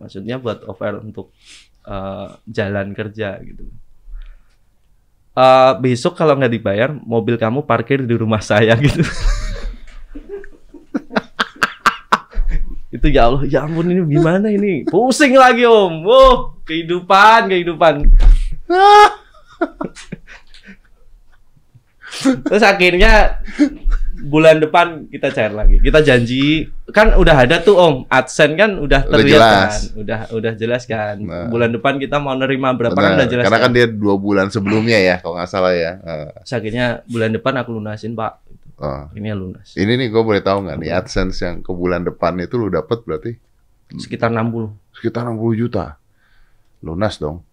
[0.00, 1.34] Maksudnya buat off air untuk
[1.84, 3.68] eh, jalan kerja gitu.
[5.36, 9.04] Eh, besok kalau nggak dibayar, mobil kamu parkir di rumah saya gitu.
[12.96, 14.88] itu ya Allah, ya ampun ini gimana ini?
[14.88, 16.00] Pusing lagi om.
[16.02, 17.94] Wow, kehidupan, kehidupan.
[22.46, 23.44] Terus akhirnya
[24.26, 25.76] bulan depan kita cair lagi.
[25.78, 27.96] Kita janji kan udah ada tuh Om.
[28.08, 29.52] AdSense kan udah Udah terlihat jelas.
[29.52, 30.00] kan.
[30.00, 31.14] Udah udah jelas kan.
[31.20, 31.46] Nah.
[31.52, 33.44] Bulan depan kita mau nerima berapa kan Benar, udah jelas.
[33.44, 33.76] Karena kan kan.
[33.76, 36.00] dia dua bulan sebelumnya ya, kalau nggak salah ya.
[36.00, 38.45] Ah, Terus akhirnya bulan depan aku lunasin, Pak.
[38.80, 39.08] Ah.
[39.12, 39.76] Ini lunas.
[39.76, 43.02] Ini nih gue boleh tahu nggak nih AdSense yang ke bulan depan itu lu dapat
[43.04, 43.32] berarti
[43.94, 46.00] Sekitar 60 sekitar 60 juta.
[46.82, 47.46] Lunas dong.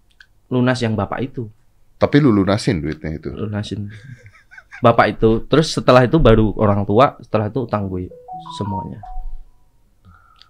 [0.54, 1.50] lunas yang Bapak itu.
[1.98, 3.34] Tapi lu lunasin duitnya itu.
[3.34, 3.90] Lunasin.
[4.86, 5.50] Bapak itu.
[5.50, 8.06] Terus setelah itu baru orang tua, setelah itu utang gue
[8.62, 9.02] semuanya.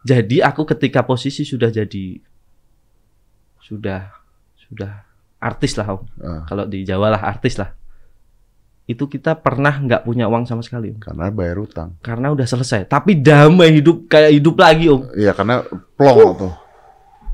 [0.03, 2.19] Jadi aku ketika posisi sudah jadi
[3.63, 4.11] sudah
[4.59, 4.91] sudah
[5.39, 6.01] artis lah Om.
[6.19, 7.71] Ah, kalau di Jawa lah artis lah
[8.83, 10.99] itu kita pernah nggak punya uang sama sekali Om.
[10.99, 11.89] karena bayar utang.
[11.99, 16.53] karena udah selesai tapi damai hidup kayak hidup lagi om Iya, karena plong tuh.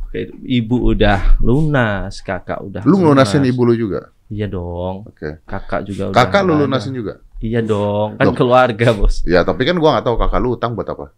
[0.09, 3.51] Kayak ibu udah lunas kakak udah Lu ngelunasin lunas.
[3.51, 4.01] ibu lu juga.
[4.27, 5.41] iya dong Oke.
[5.43, 6.65] kakak juga udah Kakak lu nggak ada.
[6.67, 7.13] lunasin juga.
[7.39, 8.35] iya dong kan Loh.
[8.35, 11.09] keluarga bos Ya, tapi kan gua nggak tahu kakak lu utang buat apa.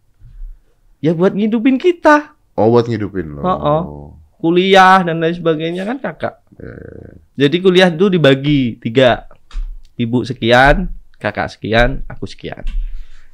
[0.98, 3.40] ya buat ngidupin kita Oh, buat ngidupin lo.
[3.42, 6.76] Oh, kuliah dan lain sebagainya kan kakak Iya,
[7.38, 9.24] jadi kuliah itu dibagi tiga
[9.94, 12.64] ibu sekian kakak sekian aku sekian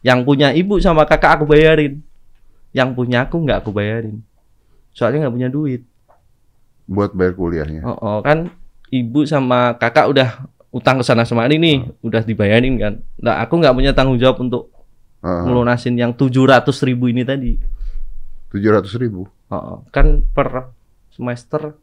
[0.03, 2.03] yang punya ibu sama kakak aku bayarin
[2.71, 4.21] yang punya aku nggak aku bayarin
[4.93, 5.83] soalnya nggak punya duit
[6.89, 7.85] Buat bayar kuliahnya.
[7.85, 8.49] oh, oh, kan
[8.89, 10.29] ibu sama kakak udah
[10.69, 14.73] utang ke sana kemari nih udah dibayarin kan nah aku nggak punya tanggung jawab untuk
[15.21, 15.45] Heeh.
[15.45, 17.57] ngelunasin yang 700 ribu ini tadi
[18.49, 19.29] Tujuh ratus ribu.
[19.49, 19.79] oh, oh.
[19.93, 20.73] kan per
[21.13, 21.77] semester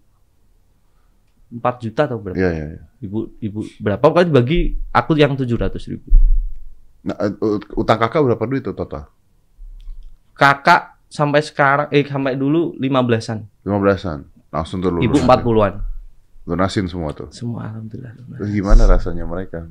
[1.51, 2.65] 4 juta atau berapa Iya, iya.
[2.73, 2.81] iya.
[3.05, 6.09] Ibu ibu berapa kali bagi aku yang 700 ribu
[7.05, 7.31] Nah, eh,
[7.77, 9.05] utang kakak berapa duit tuh total?
[10.33, 14.25] kakak sampai sekarang eh sampai dulu 15-an Lima belasan.
[14.49, 15.29] Langsung tuh lu ibu lunasin.
[15.29, 15.73] 40-an
[16.45, 17.29] Lunasin semua tuh.
[17.29, 18.37] semua alhamdulillah lunas.
[18.37, 19.65] Terus gimana rasanya mereka?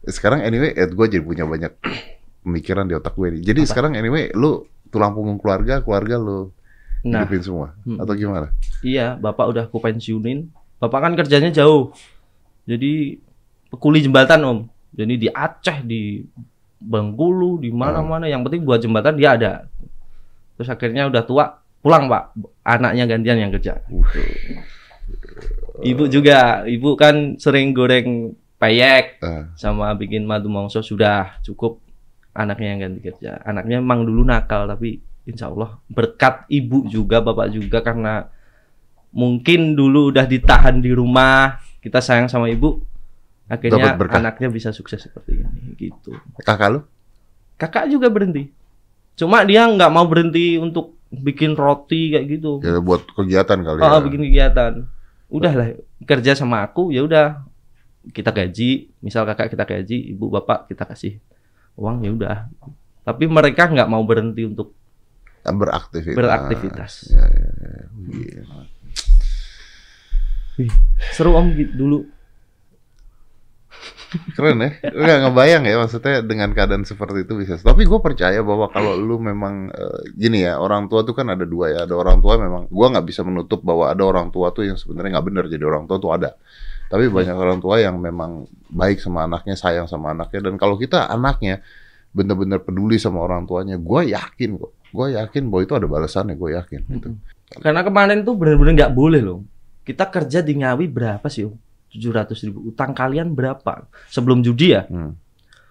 [0.00, 1.72] Eh, Sekarang anyway, eh, gue jadi punya banyak
[2.46, 3.42] pemikiran di otak gue nih.
[3.44, 3.68] Jadi Apa?
[3.68, 6.54] sekarang anyway, lu tulang punggung keluarga, keluarga lu
[7.00, 7.66] nah hidupin semua.
[7.82, 7.98] Hmm.
[7.98, 8.50] Atau gimana?
[8.82, 11.92] iya bapak udah aku pensiunin bapak kan kerjanya jauh
[12.70, 13.18] jadi
[13.74, 14.58] kuli jembatan om.
[14.94, 16.22] Jadi di Aceh di
[16.80, 18.30] Bengkulu di mana-mana.
[18.30, 19.52] Yang penting buat jembatan dia ada.
[20.54, 21.44] Terus akhirnya udah tua
[21.82, 22.32] pulang pak.
[22.62, 23.82] Anaknya gantian yang kerja.
[25.82, 26.62] Ibu juga.
[26.62, 30.80] Ibu kan sering goreng peyek Eh, sama bikin madu mongso.
[30.80, 31.82] Sudah cukup
[32.32, 33.42] anaknya yang ganti kerja.
[33.44, 37.84] Anaknya emang dulu nakal tapi insya Allah berkat ibu juga bapak juga.
[37.84, 38.24] Karena
[39.10, 42.84] mungkin dulu udah ditahan di rumah kita sayang sama ibu
[43.46, 46.80] akhirnya anaknya bisa sukses seperti ini gitu kakak lu?
[47.56, 48.52] kakak juga berhenti
[49.18, 52.62] cuma dia nggak mau berhenti untuk bikin roti kayak gitu.
[52.62, 54.04] Ya buat kegiatan kali Oh, ya.
[54.06, 54.86] bikin kegiatan.
[55.26, 55.74] Udahlah
[56.06, 57.42] kerja sama aku ya udah
[58.14, 61.18] kita gaji, misal kakak kita gaji, ibu bapak kita kasih
[61.74, 62.36] uang ya udah.
[63.02, 64.70] Tapi mereka nggak mau berhenti untuk
[65.42, 66.14] Beraktivitas.
[66.14, 66.92] beraktivitas.
[67.10, 68.69] Ya, ya, ya.
[71.14, 71.98] Seru om gitu dulu.
[74.34, 74.70] Keren ya.
[74.90, 77.54] Enggak ngebayang ya maksudnya dengan keadaan seperti itu bisa.
[77.62, 81.46] Tapi gue percaya bahwa kalau lu memang eh, gini ya, orang tua tuh kan ada
[81.46, 81.78] dua ya.
[81.86, 85.18] Ada orang tua memang gua nggak bisa menutup bahwa ada orang tua tuh yang sebenarnya
[85.18, 86.34] nggak benar jadi orang tua tuh ada.
[86.90, 91.06] Tapi banyak orang tua yang memang baik sama anaknya, sayang sama anaknya dan kalau kita
[91.06, 91.62] anaknya
[92.10, 94.72] benar-benar peduli sama orang tuanya, gue yakin kok.
[94.90, 97.08] Gue yakin bahwa itu ada balasannya, gue yakin gitu.
[97.62, 99.46] Karena kemarin tuh bener-bener nggak boleh loh.
[99.90, 101.58] Kita kerja di Ngawi berapa sih om?
[101.90, 102.70] 700 ribu.
[102.70, 103.90] Utang kalian berapa?
[104.06, 104.86] Sebelum judi ya?
[104.86, 105.18] Hmm.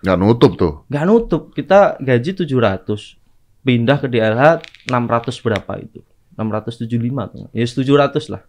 [0.03, 0.73] Nggak nutup tuh.
[0.91, 1.41] Nggak nutup.
[1.55, 3.15] Kita gaji 700.
[3.63, 4.43] Pindah ke DLH
[4.91, 6.03] 600 berapa itu?
[6.35, 7.47] 675 tuh.
[7.55, 8.43] Ya 700 lah.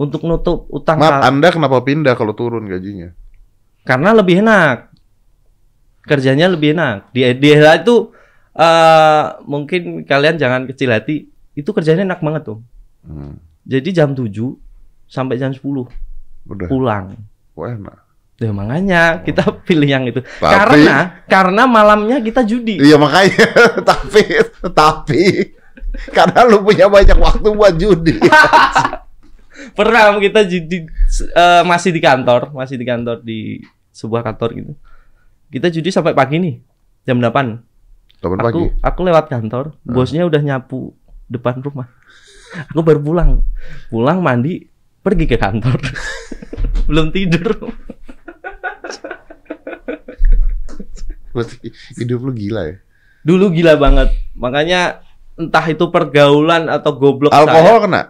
[0.00, 3.12] Untuk nutup utang Maaf, Anda kenapa pindah kalau turun gajinya?
[3.88, 4.92] karena lebih enak.
[6.04, 7.08] Kerjanya lebih enak.
[7.16, 8.12] Di DLH itu
[8.52, 11.32] eh mungkin kalian jangan kecil hati.
[11.56, 12.60] Itu kerjanya enak banget tuh.
[13.08, 13.40] Hmm.
[13.64, 14.67] Jadi jam 7
[15.08, 15.64] sampai jam 10
[16.46, 17.16] Udah, pulang.
[17.52, 17.98] wah enak.
[18.38, 20.22] Ya makanya kita pilih yang itu.
[20.38, 20.54] Tapi-
[20.86, 22.78] Karena karena malamnya kita judi.
[22.78, 23.44] Iya makanya,
[23.88, 24.22] tapi
[24.70, 25.22] tapi
[26.14, 28.14] karena lu punya banyak waktu buat judi.
[29.76, 30.86] Pernah kita judi
[31.26, 33.58] eh, masih di kantor, masih di kantor di
[33.90, 34.72] sebuah kantor gitu.
[35.50, 36.54] Kita judi sampai pagi nih.
[37.02, 37.34] Jam 8.
[38.18, 38.62] Kapan Aku pagi?
[38.78, 40.94] aku lewat kantor, bosnya udah nyapu
[41.26, 41.90] depan rumah.
[42.70, 43.30] Aku baru pulang.
[43.90, 44.62] Pulang mandi,
[45.00, 45.78] pergi ke kantor.
[46.88, 47.54] Belum tidur.
[51.98, 52.76] Hidup lu gila ya.
[53.22, 54.08] Dulu gila banget.
[54.34, 55.04] Makanya
[55.38, 58.02] entah itu pergaulan atau goblok Alkohol kena?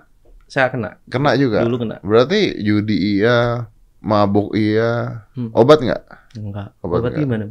[0.48, 0.90] saya, saya kena.
[1.10, 1.60] Kena juga.
[1.66, 1.96] Dulu kena.
[2.00, 3.68] Berarti judi iya,
[4.00, 5.52] mabuk iya, Hmm.
[5.52, 6.02] obat nggak?
[6.38, 6.68] Enggak.
[6.80, 7.22] Obat Obat enggak?
[7.26, 7.44] gimana?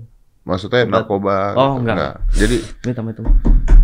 [0.48, 0.94] Maksudnya Obat.
[0.96, 1.38] narkoba?
[1.54, 2.14] Oh, gitu, enggak.
[2.34, 3.22] Jadi Minta itu.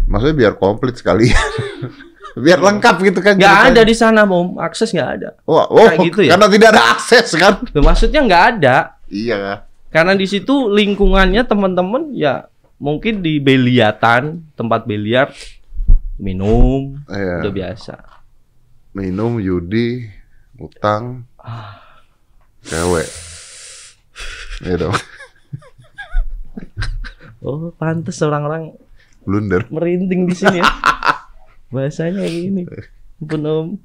[0.07, 1.27] maksudnya biar komplit sekali.
[2.36, 3.38] biar lengkap gitu kan.
[3.38, 4.58] Nggak ada di sana, Om.
[4.58, 5.30] Akses nggak ada.
[5.46, 6.32] Wah, oh, Kayak gitu ya?
[6.34, 7.54] karena tidak ada akses kan?
[7.69, 8.76] Loh, maksudnya nggak ada.
[9.08, 9.67] Iya.
[9.93, 15.30] Karena di situ lingkungannya teman-teman ya mungkin di beliatan, tempat biliar
[16.17, 17.46] minum Iya.
[17.46, 17.96] udah biasa.
[18.93, 20.10] Minum, judi,
[20.58, 21.78] utang, Ah.
[22.62, 23.06] cewek.
[24.63, 24.96] Iya dong.
[27.43, 28.72] Oh, pantas orang-orang
[29.22, 29.67] Blunder.
[29.67, 30.65] merinding di sini ya.
[31.73, 32.63] Bahasanya gini.
[33.19, 33.67] Ampun, Om.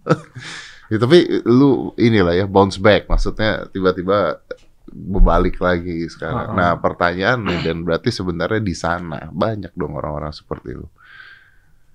[0.88, 4.40] Ya, tapi lu inilah ya bounce back, maksudnya tiba-tiba
[4.88, 6.48] berbalik lagi sekarang.
[6.48, 6.56] Ha-ha.
[6.56, 10.88] Nah pertanyaan nih dan berarti sebenarnya di sana banyak dong orang-orang seperti lu.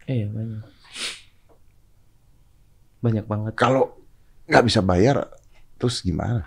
[0.05, 0.61] Eh, banyak.
[3.01, 3.53] Banyak banget.
[3.57, 3.97] Kalau
[4.45, 5.25] nggak bisa bayar,
[5.81, 6.45] terus gimana?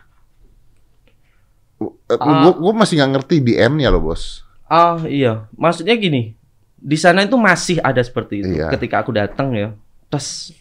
[1.82, 2.54] Gue Ah.
[2.54, 4.46] gua masih nggak ngerti di N-nya loh bos.
[4.70, 5.50] Ah, iya.
[5.59, 6.36] Maksudnya gini.
[6.76, 8.52] Di sana itu masih ada seperti itu.
[8.60, 8.68] Iya.
[8.68, 9.72] Ketika aku datang ya,
[10.06, 10.52] terus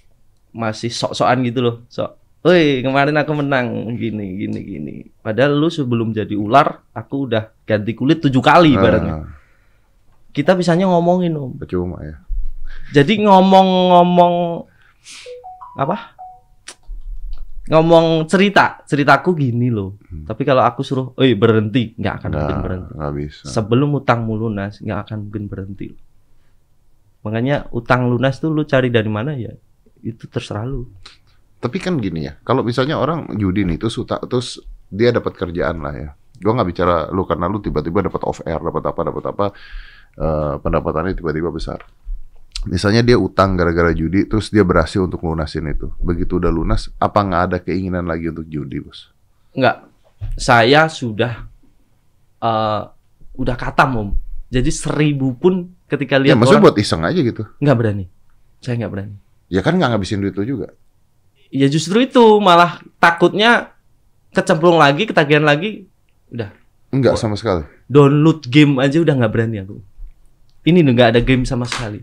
[0.49, 1.75] masih sok-sokan gitu loh.
[1.91, 2.15] Sok.
[2.45, 4.93] Woi, kemarin aku menang gini gini gini.
[5.19, 9.25] Padahal lu sebelum jadi ular, aku udah ganti kulit tujuh kali ibaratnya.
[9.25, 9.30] Nah,
[10.30, 11.58] Kita bisanya ngomongin, Om.
[11.58, 12.21] percuma ya.
[12.93, 14.62] Jadi ngomong-ngomong
[15.80, 16.13] apa?
[17.65, 19.97] Ngomong cerita, ceritaku gini loh.
[20.06, 20.30] Hmm.
[20.30, 22.93] Tapi kalau aku suruh, "Oi, berhenti." nggak akan mungkin Nggak, berhenti.
[23.17, 23.43] bisa.
[23.49, 25.97] Sebelum utangmu lunas, nggak akan mungkin berhenti.
[27.26, 29.50] Makanya utang lunas tuh lu cari dari mana ya?
[30.06, 30.86] Itu terserah lu.
[31.58, 35.82] Tapi kan gini ya, kalau misalnya orang judi nih terus uta- terus dia dapat kerjaan
[35.82, 36.10] lah ya.
[36.38, 39.46] Gua nggak bicara lu karena lu tiba-tiba dapat off air, dapat apa, dapat apa,
[40.22, 41.82] eh, pendapatannya tiba-tiba besar.
[42.70, 45.90] Misalnya dia utang gara-gara judi, terus dia berhasil untuk lunasin itu.
[46.02, 49.10] Begitu udah lunas, apa nggak ada keinginan lagi untuk judi, bos?
[49.58, 49.90] Nggak.
[50.38, 51.50] Saya sudah
[52.42, 52.84] eh
[53.36, 54.10] udah katam, Om.
[54.54, 57.43] Jadi seribu pun ketika Ya, lihat maksudnya orang buat iseng aja gitu.
[57.58, 58.06] nggak berani.
[58.60, 59.15] Saya nggak berani.
[59.48, 60.67] Ya kan nggak ngabisin duit lu juga.
[61.50, 63.71] Ya justru itu malah takutnya
[64.32, 65.86] kecemplung lagi, ketagihan lagi,
[66.28, 66.50] udah
[66.89, 67.63] Enggak sama sekali.
[67.86, 69.78] download game aja udah nggak berani aku.
[70.65, 72.02] Ini nggak ada game sama sekali.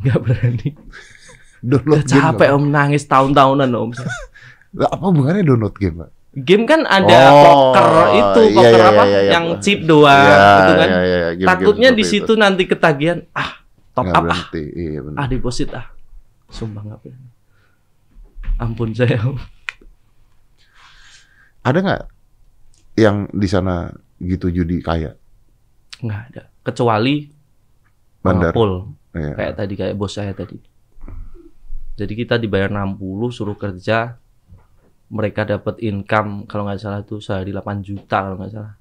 [0.00, 0.68] Nggak berani.
[1.62, 2.18] Download Udah game.
[2.18, 3.90] capek om nangis tahun-tahunan om.
[4.94, 6.10] Apa hubungannya download game, Pak?
[6.32, 9.30] Game kan ada Oh, poker itu, iya, poker iya, apa iya, iya.
[9.36, 10.88] yang chip doang Iya, gitu kan.
[10.88, 13.50] iya, iya, game-game Takutnya di seperti situ nanti ketagihan, ah
[13.92, 14.62] top Nggak up ah, berhenti.
[14.72, 15.16] Iya, benar.
[15.20, 15.86] ah deposit ah.
[16.48, 17.28] Sumpah nggak berani.
[18.56, 19.20] Ampun saya.
[21.62, 22.02] Ada nggak
[22.96, 25.12] yang di sana gitu judi kaya?
[26.00, 26.42] Nggak ada.
[26.62, 27.28] Kecuali
[28.20, 28.52] Bandar.
[28.56, 28.88] pool.
[29.12, 29.34] Iya.
[29.36, 30.56] Kayak tadi kayak bos saya tadi.
[31.92, 32.96] Jadi kita dibayar 60
[33.28, 34.16] suruh kerja
[35.12, 38.72] mereka dapat income kalau nggak salah tuh sehari 8 juta kalau nggak salah.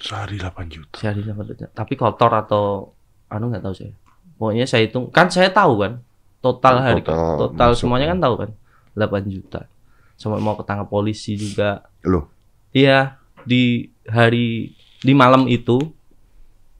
[0.00, 0.96] Sehari 8 juta.
[0.96, 1.66] Sehari 8 juta.
[1.68, 2.64] Tapi kotor atau
[3.28, 3.92] anu nggak tahu saya.
[4.40, 5.92] Pokoknya saya hitung kan saya tahu kan
[6.38, 7.78] total hari Total total, masuk.
[7.84, 8.50] semuanya kan tahu kan
[8.96, 9.60] 8 juta.
[10.16, 11.84] Sampai mau ketangkap polisi juga.
[12.02, 12.26] Loh,
[12.72, 15.78] Iya, di hari di malam itu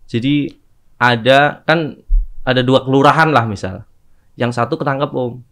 [0.09, 0.49] jadi
[0.97, 2.01] ada kan
[2.43, 3.85] ada dua kelurahan lah misal.
[4.41, 5.45] Yang satu ketangkep Om.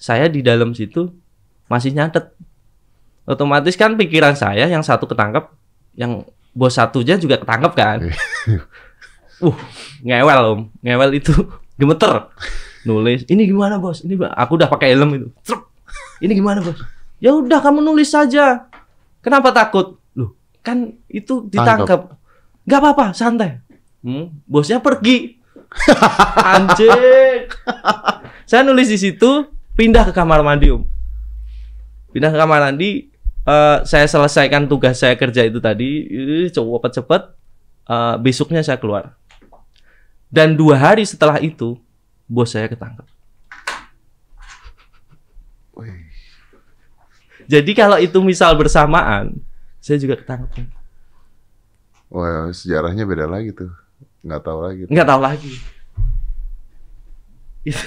[0.00, 1.12] Saya di dalam situ
[1.70, 2.34] masih nyatet.
[3.30, 5.46] Otomatis kan pikiran saya yang satu ketangkep,
[5.94, 7.98] yang bos satunya juga ketangkep kan.
[9.46, 9.56] uh,
[10.02, 10.60] ngewel Om.
[10.82, 11.32] Ngewel itu
[11.78, 12.26] gemeter.
[12.82, 14.02] Nulis, ini gimana bos?
[14.02, 15.28] Ini Bang." aku udah pakai helm itu.
[15.46, 15.70] Truk.
[16.18, 16.80] Ini gimana bos?
[17.22, 18.66] Ya udah kamu nulis saja.
[19.20, 20.00] Kenapa takut?
[20.16, 22.16] Loh, kan itu ditangkap.
[22.64, 23.60] Gak apa-apa, santai.
[24.00, 25.36] Hmm, bosnya pergi.
[26.56, 27.52] Anjing.
[28.48, 29.44] Saya nulis di situ,
[29.76, 30.99] pindah ke kamar mandi, Om.
[32.10, 33.10] Pindah ke kamar mandi,
[33.46, 36.06] eh, saya selesaikan tugas saya kerja itu tadi,
[36.54, 37.22] coba cepet-cepet.
[37.90, 39.18] eh, besoknya saya keluar.
[40.30, 41.74] Dan dua hari setelah itu,
[42.30, 43.02] bos saya ketangkep.
[47.50, 49.42] Jadi kalau itu misal bersamaan,
[49.82, 50.70] saya juga ketangkep.
[52.14, 53.74] Wah, sejarahnya beda lagi tuh.
[54.22, 54.82] Nggak tahu lagi.
[54.86, 55.54] nggak tahu lagi
[57.64, 57.84] itu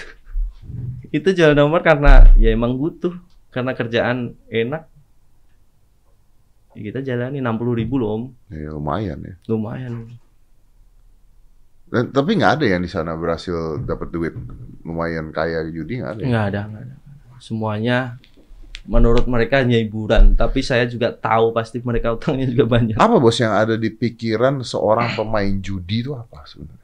[1.14, 3.14] itu jual nomor karena ya emang butuh
[3.54, 4.18] karena kerjaan
[4.50, 4.84] enak
[6.74, 9.36] ya kita jalani 60.000 ribu loh om Ya, lumayan ya.
[9.46, 10.10] lumayan
[11.86, 14.34] Dan, tapi nggak ada yang di sana berhasil dapat duit
[14.82, 16.20] lumayan kaya judi nggak ada.
[16.20, 16.28] ya?
[16.28, 16.96] nggak ada nggak ada
[17.38, 17.98] semuanya
[18.84, 23.38] menurut mereka hanya hiburan tapi saya juga tahu pasti mereka utangnya juga banyak Apa bos
[23.38, 26.82] yang ada di pikiran seorang pemain judi itu apa sebenarnya?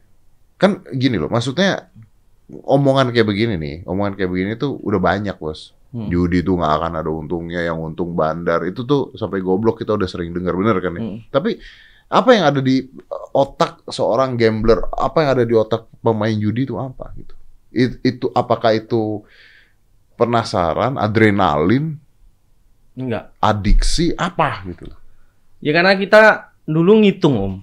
[0.56, 1.88] Kan gini loh, maksudnya
[2.52, 5.72] omongan kayak begini nih, omongan kayak begini tuh udah banyak bos.
[5.90, 6.06] Hmm.
[6.06, 10.06] Judi tuh nggak akan ada untungnya, yang untung bandar itu tuh sampai goblok kita udah
[10.06, 11.02] sering dengar bener kan ya.
[11.02, 11.18] Hmm.
[11.34, 11.58] Tapi
[12.10, 12.86] apa yang ada di
[13.34, 17.34] otak seorang gambler, apa yang ada di otak pemain judi itu apa gitu?
[17.74, 19.26] It- itu apakah itu
[20.14, 21.98] penasaran, adrenalin,
[22.94, 24.94] enggak adiksi, apa gitu?
[25.62, 27.54] Ya karena kita dulu ngitung om.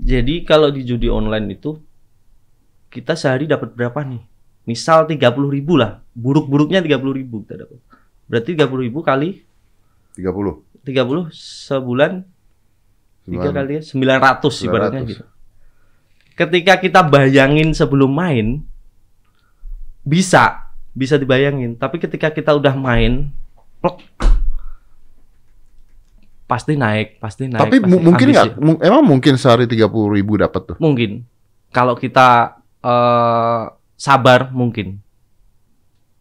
[0.00, 1.76] Jadi kalau di judi online itu
[2.88, 4.29] kita sehari dapat berapa nih?
[4.70, 5.18] Misal 30.000
[5.50, 5.98] ribu lah.
[6.14, 7.82] Buruk-buruknya 30.000 ribu kita dapat.
[8.24, 9.42] Berarti 30.000 ribu kali
[10.14, 10.86] 30.
[10.86, 11.34] 30
[11.66, 12.12] sebulan
[13.22, 15.10] tiga kali ya 900 ibaratnya 900.
[15.10, 15.24] gitu.
[16.34, 18.62] Ketika kita bayangin sebelum main
[20.00, 23.28] bisa bisa dibayangin, tapi ketika kita udah main
[23.78, 24.00] plek,
[26.46, 27.60] pasti naik, pasti naik.
[27.60, 28.46] Tapi pasti mu- mungkin nggak?
[28.80, 30.76] Emang mungkin sehari 30 ribu dapat tuh?
[30.80, 31.22] Mungkin.
[31.70, 33.62] Kalau kita eh,
[34.00, 34.96] sabar mungkin.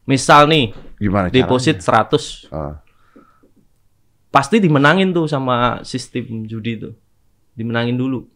[0.03, 2.11] Misal nih, Gimana deposit caranya?
[2.11, 2.75] 100, Ah,
[4.29, 6.89] pasti dimenangin tuh sama sistem judi itu.
[7.55, 8.27] Dimenangin dulu.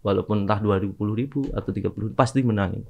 [0.00, 2.84] Walaupun entah 20 ribu atau 30 ribu, pasti dimenangin.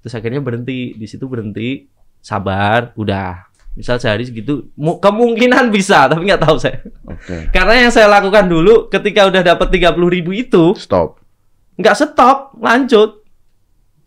[0.00, 1.88] Terus akhirnya berhenti, di situ berhenti,
[2.20, 3.48] sabar, udah.
[3.74, 6.80] Misal sehari segitu, mu- kemungkinan bisa, tapi nggak tahu saya.
[7.04, 7.48] Oke.
[7.52, 11.20] Karena yang saya lakukan dulu, ketika udah dapat 30 ribu itu, Stop.
[11.74, 13.23] nggak stop lanjut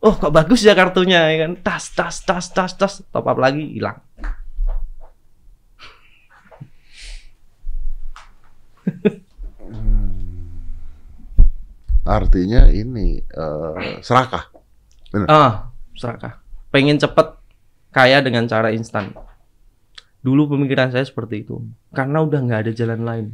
[0.01, 1.51] oh kok bagus ya kartunya ya kan?
[1.61, 3.01] Tas tas tas tas tas.
[3.09, 3.97] Top up lagi hilang.
[12.07, 14.47] Artinya ini eh, serakah.
[15.27, 16.39] ah serakah.
[16.71, 17.35] Pengen cepet
[17.91, 19.11] kaya dengan cara instan.
[20.23, 21.59] Dulu pemikiran saya seperti itu.
[21.91, 23.27] Karena udah nggak ada jalan lain.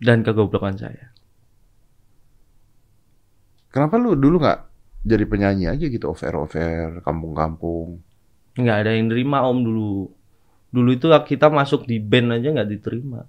[0.00, 1.12] Dan kegoblokan saya.
[3.72, 4.73] Kenapa lu dulu nggak
[5.04, 8.00] jadi penyanyi aja gitu over-over kampung-kampung?
[8.54, 10.10] nggak ada yang nerima om dulu
[10.74, 13.26] dulu itu kita masuk di band aja nggak diterima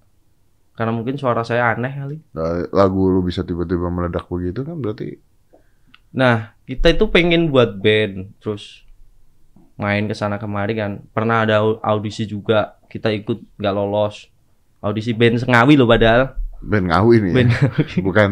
[0.78, 5.18] karena mungkin suara saya aneh kali Nah, Lagu lu bisa tiba-tiba meledak begitu kan berarti
[6.16, 8.88] Nah, kita itu pengen buat band, terus
[9.76, 11.04] main ke sana kemari kan.
[11.12, 14.32] Pernah ada au- audisi juga, kita ikut nggak lolos.
[14.80, 16.40] Audisi band Sengawi loh padahal.
[16.66, 17.32] Band ngawi nih.
[17.32, 17.44] ya?
[18.02, 18.30] Bukan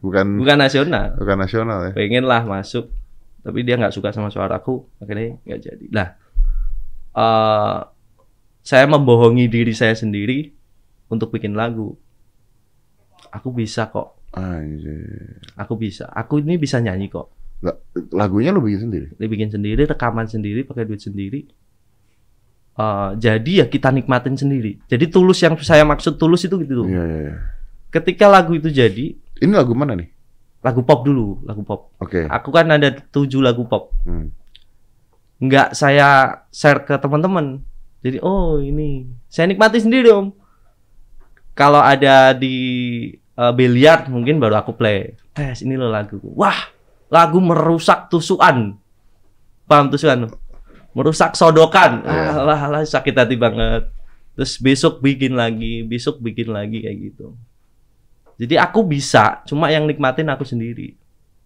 [0.00, 1.18] bukan bukan nasional.
[1.18, 1.92] bukan nasional ya.
[1.92, 2.88] Pengen lah masuk,
[3.42, 5.86] tapi dia nggak suka sama suaraku, akhirnya nggak jadi.
[5.90, 6.08] Lah,
[7.18, 7.78] eh
[8.66, 10.50] saya membohongi diri saya sendiri
[11.10, 11.94] untuk bikin lagu.
[13.34, 15.42] Aku bisa kok, Anjir.
[15.58, 16.06] aku bisa.
[16.14, 17.34] Aku ini bisa nyanyi kok.
[18.14, 19.06] Lagunya lu bikin sendiri.
[19.16, 21.48] dibikin sendiri, rekaman sendiri, pakai duit sendiri.
[22.76, 24.76] Eh, jadi ya kita nikmatin sendiri.
[24.84, 26.84] Jadi tulus yang saya maksud tulus itu gitu.
[26.84, 27.36] Iya iya iya.
[27.90, 30.16] Ketika lagu itu jadi, Ini lagu mana nih?
[30.66, 31.94] lagu pop dulu, lagu pop.
[32.02, 32.26] Oke.
[32.26, 33.94] Aku kan ada tujuh lagu pop.
[34.02, 34.34] Hmm.
[35.38, 37.62] Nggak saya share ke teman-teman.
[38.02, 40.34] Jadi oh ini saya nikmati sendiri om.
[41.54, 42.56] Kalau ada di
[43.38, 45.14] uh, biliar mungkin baru aku play.
[45.30, 46.18] Tes ini loh lagu.
[46.34, 46.66] Wah
[47.14, 48.74] lagu merusak tusukan.
[49.70, 50.34] Paham tusukan?
[50.98, 52.02] Merusak sodokan.
[52.02, 52.42] Iya.
[52.42, 53.86] Alah, alah sakit hati banget.
[54.34, 57.38] Terus besok bikin lagi, besok bikin lagi kayak gitu.
[58.36, 60.92] Jadi aku bisa, cuma yang nikmatin aku sendiri.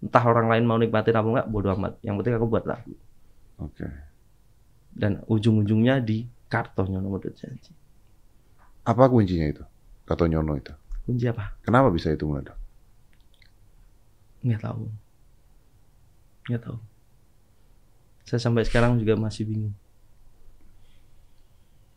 [0.03, 2.03] Entah orang lain mau nikmatin apa enggak, bodo amat.
[2.03, 2.95] Yang penting aku buat lagu.
[3.63, 3.87] Oke.
[4.91, 7.71] Dan ujung-ujungnya di kartonnya nomor janji.
[8.83, 9.63] Apa kuncinya itu?
[10.03, 10.75] Kata Nyono itu.
[11.07, 11.55] Kunci apa?
[11.63, 12.59] Kenapa bisa itu meledak?
[14.43, 14.85] Nggak tahu.
[16.51, 16.79] Nggak tahu.
[18.27, 19.77] Saya sampai sekarang juga masih bingung.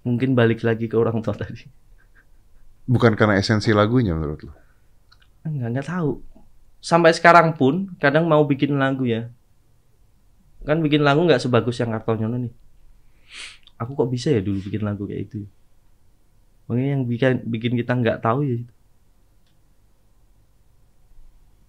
[0.05, 1.65] Mungkin balik lagi ke orang tua tadi.
[2.83, 4.62] Bukan karena esensi lagunya menurut lo?
[5.43, 6.23] Enggak, nggak tahu.
[6.83, 9.31] Sampai sekarang pun kadang mau bikin lagu ya.
[10.63, 12.53] Kan bikin lagu nggak sebagus yang Kartonyono nih.
[13.79, 15.43] Aku kok bisa ya dulu bikin lagu kayak itu.
[16.67, 18.55] Makanya yang bikin bikin kita nggak tahu ya.
[18.63, 18.71] itu.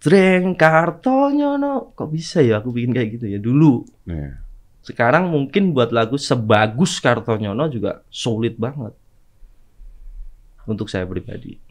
[0.05, 3.83] Dreng Kartonyono kok bisa ya aku bikin kayak gitu ya dulu.
[4.07, 4.39] Iya.
[4.85, 8.93] Sekarang mungkin buat lagu sebagus Kartonyono juga sulit banget.
[10.68, 11.64] Untuk saya pribadi.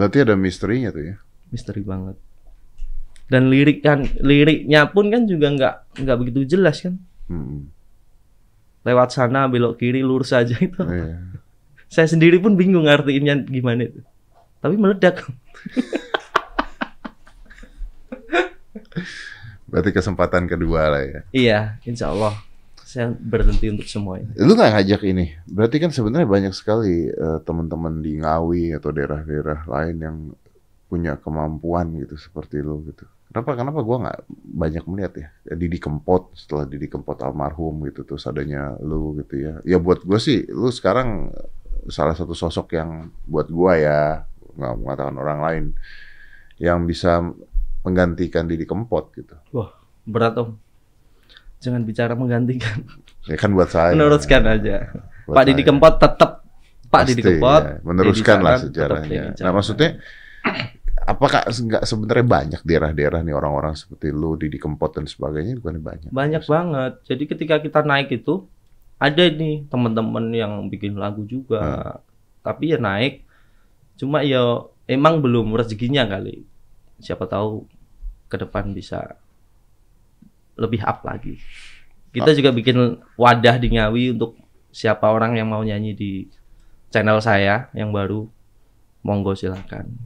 [0.00, 1.16] Berarti ada misterinya tuh ya?
[1.50, 2.14] misteri banget
[3.26, 6.94] dan lirik kan liriknya pun kan juga nggak nggak begitu jelas kan
[7.26, 7.70] Hmm.
[8.80, 11.18] lewat sana belok kiri lurus aja itu Iya.
[11.92, 14.00] saya sendiri pun bingung artinya gimana itu
[14.58, 15.26] tapi meledak
[19.66, 21.20] Berarti kesempatan kedua lah ya.
[21.30, 22.34] iya insya Allah
[22.90, 25.38] saya berhenti untuk semuanya Lu nggak ngajak ini?
[25.46, 30.16] Berarti kan sebenarnya banyak sekali eh, teman-teman di Ngawi atau daerah-daerah lain yang
[30.90, 33.06] punya kemampuan gitu seperti lu gitu.
[33.30, 35.28] Kenapa kenapa gua nggak banyak melihat ya?
[35.46, 39.54] Ya, Didi Kempot setelah Didi Kempot almarhum gitu terus adanya lu gitu ya.
[39.62, 41.30] Ya buat gua sih lu sekarang
[41.86, 43.98] salah satu sosok yang buat gua ya
[44.58, 45.64] nggak mengatakan orang lain
[46.58, 47.22] yang bisa
[47.86, 49.38] menggantikan Didi Kempot gitu.
[50.02, 50.58] berat om
[51.60, 52.82] jangan bicara menggantikan
[53.28, 53.92] Ya kan buat saya.
[53.92, 54.90] meneruskan aja
[55.28, 55.62] Buat Pak Didi.
[55.62, 56.30] Kempot tetap
[56.88, 57.74] Pak Didi Kempot ya.
[57.84, 59.22] meneruskan lah sejarahnya.
[59.36, 60.00] Dedi Nah maksudnya
[61.04, 66.10] apakah nggak sebenarnya banyak daerah-daerah nih orang-orang seperti lu Didi Kempot dan sebagainya bukan banyak?
[66.10, 66.92] Banyak banget.
[67.06, 68.46] Jadi ketika kita naik itu
[69.00, 71.60] ada nih teman-teman yang bikin lagu juga.
[71.60, 71.96] Hmm.
[72.44, 73.24] Tapi ya naik.
[73.96, 76.44] Cuma ya emang belum rezekinya kali.
[77.00, 77.64] Siapa tahu
[78.28, 79.16] ke depan bisa
[80.60, 81.40] lebih up lagi.
[82.12, 84.36] Kita juga bikin wadah di Ngawi untuk
[84.68, 86.12] siapa orang yang mau nyanyi di
[86.92, 88.28] channel saya yang baru.
[89.00, 89.96] Monggo silakan.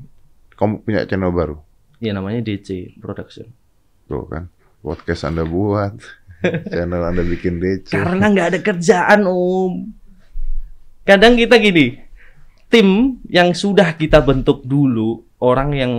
[0.55, 1.59] Kamu punya channel baru,
[1.98, 3.50] Ya namanya DC Production.
[4.07, 4.46] tuh kan?
[4.78, 5.98] Podcast anda buat,
[6.70, 7.90] channel anda bikin DC.
[7.90, 9.90] Karena nggak ada kerjaan om.
[11.02, 11.98] Kadang kita gini,
[12.70, 15.92] tim yang sudah kita bentuk dulu, orang yang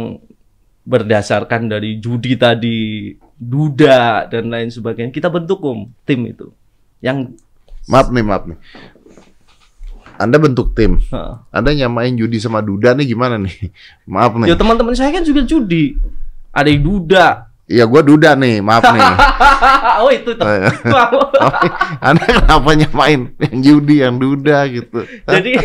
[0.87, 6.49] berdasarkan dari judi tadi, duda dan lain sebagainya, kita bentuk om tim itu.
[6.99, 7.35] Yang
[7.85, 8.57] Maaf nih, maaf nih.
[10.15, 11.33] Anda bentuk tim, Heeh.
[11.51, 13.69] Anda nyamain judi sama duda nih gimana nih?
[14.09, 14.57] Maaf ya nih.
[14.57, 15.99] teman-teman saya kan juga judi,
[16.49, 17.51] ada yang duda.
[17.65, 19.01] Iya, gua duda nih, maaf nih.
[20.05, 20.45] oh itu tuh.
[20.45, 20.69] Eh,
[21.41, 21.67] Tapi
[21.97, 25.01] Anda kenapa nyamain yang judi, yang duda gitu?
[25.25, 25.57] Jadi,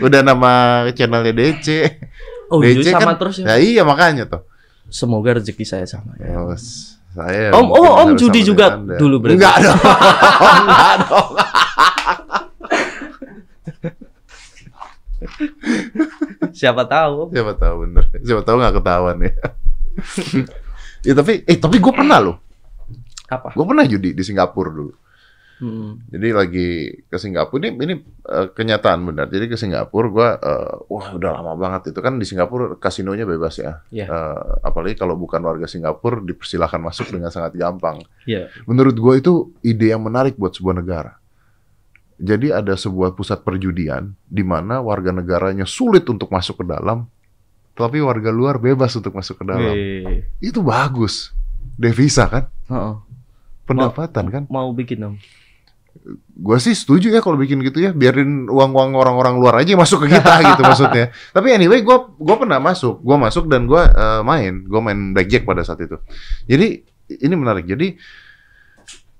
[0.00, 0.50] Udah nama
[0.92, 1.68] channelnya DC.
[2.48, 3.56] oh iya DC sama kan- terus Ya ya.
[3.60, 4.42] iya makanya tuh.
[4.94, 6.38] Semoga rezeki saya sama ya.
[6.38, 8.94] Oh, saya Om, oh, Om judi juga Anda.
[8.94, 9.42] dulu berarti?
[9.42, 9.80] Enggak dong.
[10.62, 11.30] Enggak dong.
[16.54, 17.34] Siapa tahu.
[17.34, 18.04] Siapa tahu bener.
[18.22, 19.34] Siapa tahu nggak ketahuan ya.
[21.10, 22.38] ya tapi eh tapi gue pernah loh.
[23.26, 23.50] Apa?
[23.50, 24.94] Gue pernah judi di Singapura dulu.
[25.62, 26.02] Hmm.
[26.10, 26.68] Jadi lagi
[27.06, 27.94] ke Singapura ini ini
[28.26, 29.30] eh, kenyataan benar.
[29.30, 30.28] Jadi ke Singapura gue
[30.90, 33.78] wah udah lama banget itu kan di Singapura kasinonya bebas ya.
[33.94, 34.06] Iya.
[34.10, 38.02] Eh, apalagi kalau bukan warga Singapura dipersilahkan masuk dengan sangat gampang.
[38.26, 38.50] Iya.
[38.66, 39.32] Menurut gue itu
[39.62, 41.18] ide yang menarik buat sebuah negara.
[42.14, 47.10] Jadi ada sebuah pusat perjudian di mana warga negaranya sulit untuk masuk ke dalam,
[47.74, 49.74] tapi warga luar bebas untuk masuk ke dalam.
[50.38, 51.34] Itu bagus.
[51.74, 52.46] Devisa kan?
[52.70, 52.94] Heeh.
[53.66, 54.42] Pendapatan kan?
[54.46, 55.16] Mau bikin dong.
[56.34, 57.90] Gue sih setuju ya kalau bikin gitu ya.
[57.94, 61.14] Biarin uang-uang orang-orang luar aja masuk ke kita gitu maksudnya.
[61.30, 63.00] Tapi anyway, gue gua pernah masuk.
[63.00, 63.82] Gue masuk dan gue
[64.26, 64.66] main.
[64.66, 65.96] Gue main blackjack pada saat itu.
[66.50, 66.82] Jadi
[67.22, 67.64] ini menarik.
[67.64, 67.96] Jadi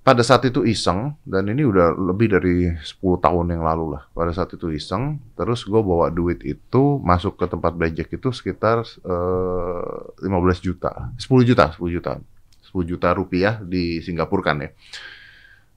[0.05, 4.05] pada saat itu iseng dan ini udah lebih dari 10 tahun yang lalu lah.
[4.13, 8.85] Pada saat itu iseng, terus gue bawa duit itu masuk ke tempat blackjack itu sekitar
[8.85, 14.71] eh, 15 juta, 10 juta, 10 juta, 10 juta rupiah di Singapura kan ya,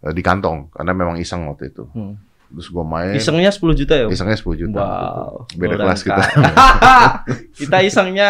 [0.01, 1.85] di kantong karena memang iseng waktu itu.
[1.91, 2.17] Hmm.
[2.47, 4.07] Terus gue main, Isengnya 10 juta ya?
[4.07, 4.79] Isengnya 10 juta.
[4.79, 5.51] Wow.
[5.59, 6.23] Beda orang kelas kita.
[7.59, 8.29] kita isengnya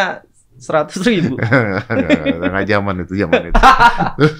[0.58, 1.38] 100 ribu.
[2.50, 3.62] Nggak zaman itu zaman itu.
[4.18, 4.34] terus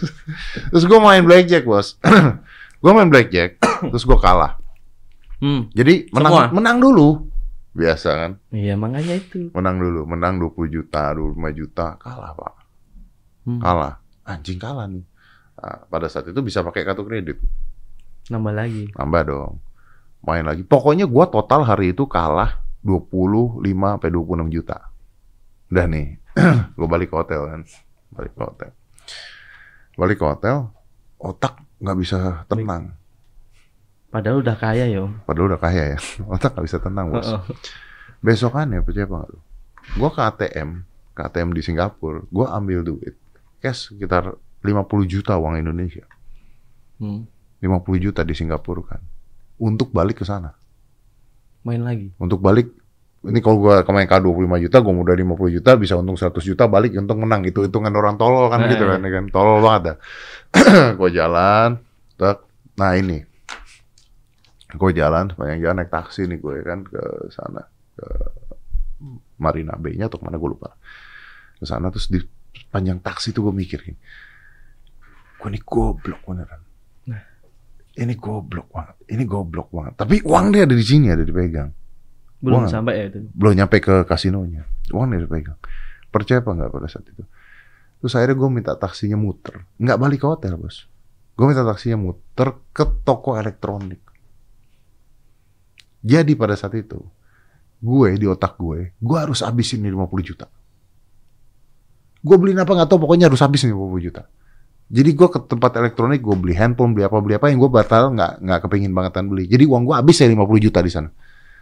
[0.74, 1.94] terus gue main blackjack bos.
[2.82, 3.62] gue main blackjack,
[3.94, 4.58] terus gue kalah.
[5.38, 5.70] Hmm.
[5.70, 6.50] Jadi menang Semua?
[6.50, 7.08] menang dulu.
[7.78, 8.32] Biasa kan?
[8.50, 9.54] Iya makanya itu.
[9.54, 12.54] Menang dulu, menang 20 juta, 25 juta, kalah, Pak.
[13.46, 13.60] Hmm.
[13.62, 13.94] Kalah.
[14.26, 15.06] Anjing kalah nih.
[15.58, 17.38] Nah, pada saat itu bisa pakai kartu kredit.
[18.30, 18.84] Nambah lagi.
[18.94, 19.52] Nambah dong.
[20.22, 20.62] Main lagi.
[20.62, 24.78] Pokoknya gua total hari itu kalah 25 sampai 26 juta.
[25.70, 26.18] Udah nih.
[26.78, 27.60] gua balik ke hotel kan.
[28.14, 28.70] Balik ke hotel.
[29.98, 30.56] Balik ke hotel,
[31.18, 32.94] otak nggak bisa tenang.
[34.08, 35.04] Padahal udah kaya ya.
[35.26, 35.98] Padahal udah kaya ya.
[36.32, 37.28] Otak nggak bisa tenang, Bos.
[37.28, 37.42] Heeh.
[38.24, 39.40] Besokannya percaya apa nggak lu?
[40.00, 40.70] Gua ke ATM,
[41.12, 43.18] ke ATM di Singapura, gua ambil duit
[43.58, 46.04] cash sekitar 50 juta uang Indonesia.
[46.98, 47.26] Hmm.
[47.62, 49.02] 50 juta di Singapura kan.
[49.58, 50.54] Untuk balik ke sana.
[51.66, 52.14] Main lagi.
[52.18, 52.70] Untuk balik
[53.18, 56.70] ini kalau gua kemarin K 25 juta, gua modal 50 juta bisa untung 100 juta
[56.70, 58.94] balik untung menang itu hitungan orang tolol kan Nah, gitu iya.
[58.94, 59.96] kan, ya kan tolol banget dah.
[61.02, 61.68] gua jalan,
[62.14, 62.46] tak,
[62.78, 63.26] nah ini,
[64.76, 67.02] gua jalan sepanjang jalan naik taksi nih gue kan ke
[67.32, 67.64] sana
[67.96, 68.06] ke
[69.40, 70.76] Marina Bay-nya atau ke mana gue lupa
[71.56, 72.20] ke sana terus di
[72.68, 73.96] panjang taksi tuh gue mikir gini
[75.38, 76.62] gue ini goblok beneran.
[77.06, 77.22] Nah.
[77.94, 78.96] ini goblok banget.
[79.06, 79.94] Ini goblok banget.
[79.94, 81.70] Tapi uang dia ada di sini ada dipegang.
[82.42, 82.70] Belum Wah.
[82.70, 83.18] sampai ya itu.
[83.30, 84.66] belum nyampe ke kasinonya.
[84.90, 85.58] Uang dia dipegang.
[86.10, 87.22] Percaya apa nggak pada saat itu?
[88.02, 89.62] Terus akhirnya gue minta taksinya muter.
[89.78, 90.90] Nggak balik ke hotel bos.
[91.38, 94.02] Gue minta taksinya muter ke toko elektronik.
[96.02, 96.98] Jadi pada saat itu
[97.78, 100.46] gue di otak gue gue harus habisin nih 50 juta.
[102.18, 104.26] Gue beliin apa nggak tahu pokoknya harus habisin 50 juta
[104.88, 108.12] jadi gue ke tempat elektronik gue beli handphone beli apa beli apa yang gue batal
[108.16, 111.10] nggak nggak kepengin bangetan beli jadi uang gue habis ya 50 juta di sana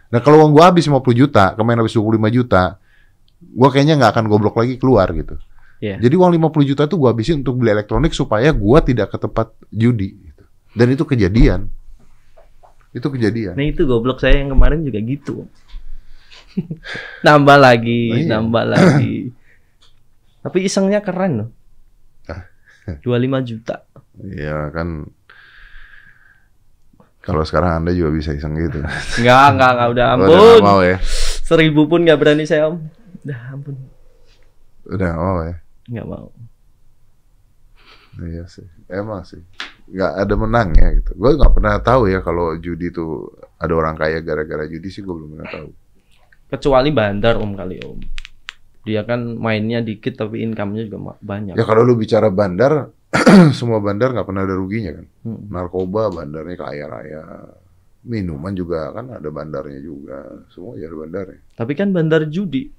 [0.07, 2.79] Nah kalau uang gue habis 50 juta, kemarin habis 25 juta,
[3.43, 5.35] gue kayaknya nggak akan goblok lagi keluar gitu.
[5.83, 5.99] Iya.
[5.99, 9.51] Jadi uang 50 juta itu gue habisin untuk beli elektronik supaya gue tidak ke tempat
[9.69, 10.15] judi.
[10.15, 10.43] Gitu.
[10.73, 11.67] Dan itu kejadian.
[12.95, 13.53] Itu kejadian.
[13.59, 15.45] Nah itu goblok saya yang kemarin juga gitu.
[17.27, 18.29] Nambah lagi, Oh, iya.
[18.39, 19.35] nambah lagi.
[20.47, 21.49] Tapi isengnya keren loh.
[22.91, 22.97] Ah.
[23.03, 23.75] 25 juta.
[24.23, 25.03] Iya kan.
[27.19, 28.79] Kalau sekarang anda juga bisa iseng gitu.
[29.19, 30.31] Enggak, enggak, enggak udah Udah ampun.
[30.31, 30.97] nggak mau ya.
[31.43, 32.79] Seribu pun nggak berani saya om.
[33.21, 33.75] Udah ampun.
[34.87, 35.55] Udah nggak mau ya.
[35.91, 36.27] Nggak mau.
[38.17, 38.63] Iya sih.
[38.87, 39.43] Emang sih.
[39.87, 41.11] Nggak ada menangnya gitu.
[41.19, 43.27] Gue nggak pernah tahu ya kalau judi tuh
[43.59, 45.69] ada orang kaya gara-gara judi sih gue belum pernah tahu.
[46.47, 47.99] Kecuali bandar om kali om.
[48.87, 51.59] Dia kan mainnya dikit tapi income-nya juga banyak.
[51.59, 52.95] Ya kalau lu bicara bandar,
[53.59, 55.03] semua bandar nggak pernah ada ruginya kan.
[55.27, 55.51] Hmm.
[55.51, 57.51] Narkoba bandarnya kaya raya.
[58.07, 60.23] Minuman juga kan ada bandarnya juga.
[60.55, 61.43] Semua ya ada bandarnya.
[61.59, 62.71] Tapi kan bandar judi.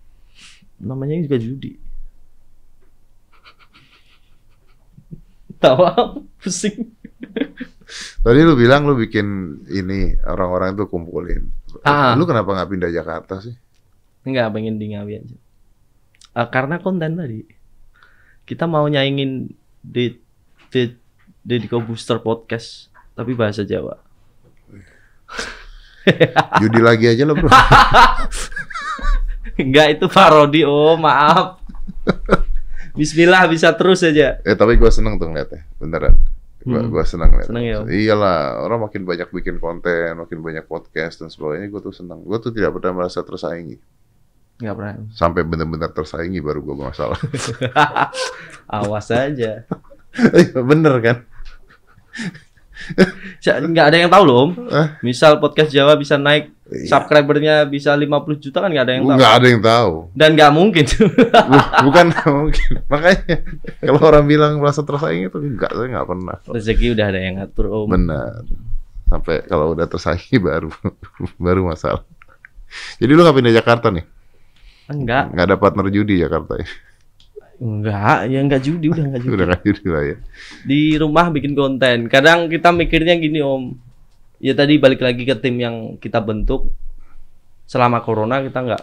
[0.80, 1.76] Namanya juga judi.
[5.60, 6.96] Tawa pusing.
[8.24, 11.52] Tadi lu bilang lu bikin ini orang-orang tuh kumpulin.
[11.84, 12.16] Ah.
[12.16, 13.56] Lu kenapa nggak pindah Jakarta sih?
[14.24, 15.36] Enggak pengen di Ngawi aja.
[16.32, 17.42] Ah, karena konten tadi.
[18.42, 19.48] Kita mau nyaingin
[19.78, 20.06] di
[20.68, 20.82] di
[21.40, 23.96] Dediko Booster Podcast tapi bahasa Jawa.
[26.60, 27.48] Judi lagi aja lo bro.
[29.58, 31.58] Enggak itu parodi, oh maaf.
[32.94, 34.38] Bismillah bisa terus aja.
[34.42, 36.14] eh tapi gue seneng tuh ngeliatnya, beneran.
[36.58, 36.90] Gue Hmm.
[36.90, 37.50] gua seneng ngeliatnya.
[37.54, 37.78] Seneng ya?
[37.86, 41.70] Iyalah, orang makin banyak bikin konten, makin banyak podcast dan sebagainya.
[41.70, 42.22] Gue tuh seneng.
[42.26, 43.78] Gue tuh tidak pernah merasa tersaingi.
[44.58, 44.94] Enggak pernah.
[45.14, 47.18] Sampai benar-benar tersaingi baru gue masalah.
[48.68, 49.62] Awas aja.
[50.34, 51.16] Iya, bener kan?
[53.44, 54.50] Nggak ada yang tahu loh, Om.
[54.66, 54.86] Hah?
[55.00, 56.84] Misal podcast Jawa bisa naik Iya.
[56.84, 59.16] subscribernya bisa 50 juta kan nggak ada yang tahu.
[59.16, 59.92] Nggak ada yang tahu.
[60.12, 60.84] Dan nggak mungkin.
[61.48, 62.70] Bu- Bukan mungkin.
[62.92, 63.36] Makanya
[63.80, 66.36] kalau orang bilang merasa tersaingi itu enggak, saya nggak pernah.
[66.44, 67.88] Rezeki udah ada yang ngatur, Om.
[67.88, 68.44] Benar.
[69.08, 70.68] Sampai kalau udah tersaingi baru
[71.46, 72.04] baru masalah.
[73.00, 74.04] Jadi lu nggak pindah Jakarta nih?
[74.88, 75.30] Enggak.
[75.36, 76.68] Nggak ada partner judi Jakarta ya?
[77.58, 79.34] Enggak, ya enggak judi, udah enggak judi.
[79.34, 80.16] Udah nggak judi lah ya.
[80.64, 82.06] Di rumah bikin konten.
[82.08, 83.74] Kadang kita mikirnya gini, Om.
[84.38, 86.70] Ya tadi balik lagi ke tim yang kita bentuk.
[87.68, 88.82] Selama corona kita nggak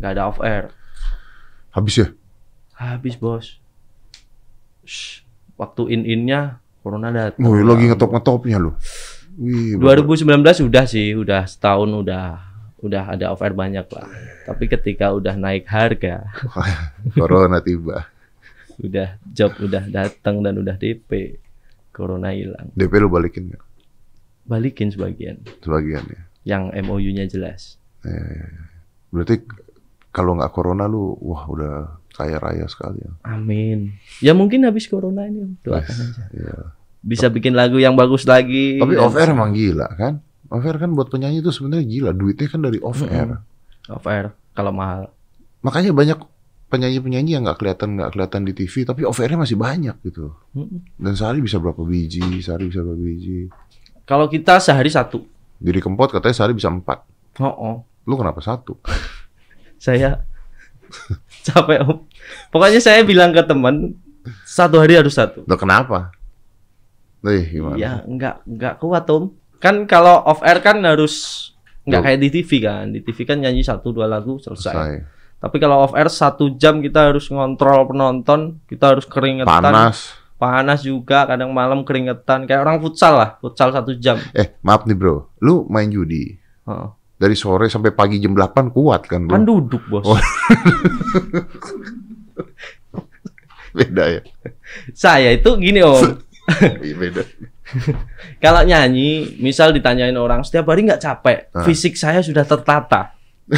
[0.00, 0.72] nggak ada off air.
[1.70, 2.08] Habis ya?
[2.78, 3.60] Habis, Bos.
[4.88, 5.20] Shh,
[5.60, 7.44] waktu in-innya Corona datang.
[7.44, 8.72] Wih, lagi ngetop-ngetopnya lu.
[9.36, 12.47] Wih, 2019 udah sih, udah setahun udah
[12.78, 14.08] udah ada offer banyak lah.
[14.46, 16.30] Tapi ketika udah naik harga,
[17.14, 18.06] corona tiba.
[18.78, 21.42] udah job udah datang dan udah DP,
[21.90, 22.70] corona hilang.
[22.78, 23.62] DP lu balikin nggak?
[24.46, 25.42] Balikin sebagian.
[25.60, 26.20] Sebagian ya.
[26.46, 27.76] Yang MOU-nya jelas.
[28.06, 28.62] Ya, ya, ya.
[29.10, 29.42] Berarti
[30.14, 31.74] kalau nggak corona lu, wah udah
[32.14, 33.12] kaya raya sekali ya.
[33.26, 33.98] Amin.
[34.22, 36.22] Ya mungkin habis corona ini doakan aja.
[36.30, 36.56] Iya.
[37.02, 38.78] Bisa bikin lagu yang bagus lagi.
[38.78, 40.22] Tapi off air emang gila kan?
[40.48, 42.10] Off air kan buat penyanyi itu sebenarnya gila.
[42.16, 43.44] Duitnya kan dari off air.
[43.88, 45.12] off air kalau mahal.
[45.60, 46.18] Makanya banyak
[46.68, 50.32] penyanyi-penyanyi yang nggak kelihatan nggak kelihatan di TV, tapi off airnya masih banyak gitu.
[50.56, 50.84] Mm-mm.
[50.96, 52.24] Dan sehari bisa berapa biji?
[52.40, 53.48] Sehari bisa berapa biji?
[54.08, 55.20] Kalau kita sehari satu.
[55.60, 57.04] Jadi kempot katanya sehari bisa empat.
[57.40, 57.76] Oh, oh.
[58.08, 58.80] Lu kenapa satu?
[59.84, 60.24] saya
[61.46, 62.04] capek om.
[62.48, 63.96] Pokoknya saya bilang ke teman
[64.44, 65.44] satu hari harus satu.
[65.44, 66.12] Lo kenapa?
[67.24, 67.76] Nih gimana?
[67.76, 69.32] Ya nggak nggak kuat om.
[69.58, 71.46] Kan kalau off air kan harus
[71.82, 72.84] nggak kayak di TV kan.
[72.94, 74.74] Di TV kan nyanyi satu dua lagu selesai.
[74.74, 74.92] Selesai.
[75.38, 80.18] Tapi kalau off air satu jam kita harus ngontrol penonton, kita harus keringetan, Panas.
[80.34, 84.18] panas juga, kadang malam keringetan, kayak orang futsal lah, futsal satu jam.
[84.34, 86.34] Eh maaf nih bro, lu main judi
[86.66, 86.88] Heeh.
[87.14, 89.34] dari sore sampai pagi jam 8 kuat kan bro?
[89.38, 90.06] Kan duduk bos.
[90.06, 90.18] Oh.
[93.78, 94.22] Beda ya?
[94.90, 96.02] Saya itu gini om,
[96.86, 97.22] Iya beda.
[98.44, 101.64] kalau nyanyi, misal ditanyain orang setiap hari nggak capek, Ah.
[101.64, 103.12] fisik saya sudah tertata.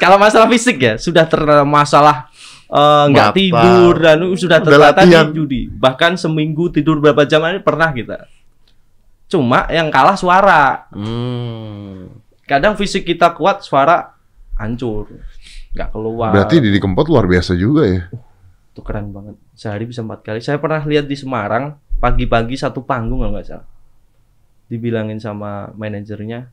[0.00, 2.26] kalau masalah fisik ya sudah tertata masalah
[2.66, 3.38] eh, nggak Mata.
[3.38, 5.60] tidur dan sudah Udah tertata di judi.
[5.70, 8.26] Bahkan seminggu tidur berapa jam aja pernah kita.
[9.26, 10.86] Cuma yang kalah suara.
[10.92, 12.10] Hmm.
[12.44, 14.12] Kadang fisik kita kuat, suara
[14.60, 15.08] hancur,
[15.72, 16.30] nggak keluar.
[16.36, 18.02] Berarti Didi Kempot luar biasa juga ya?
[18.72, 19.36] Itu keren banget.
[19.52, 20.40] Sehari bisa empat kali.
[20.40, 23.68] Saya pernah lihat di Semarang pagi-pagi satu panggung kalau nggak salah.
[24.72, 26.48] Dibilangin sama manajernya,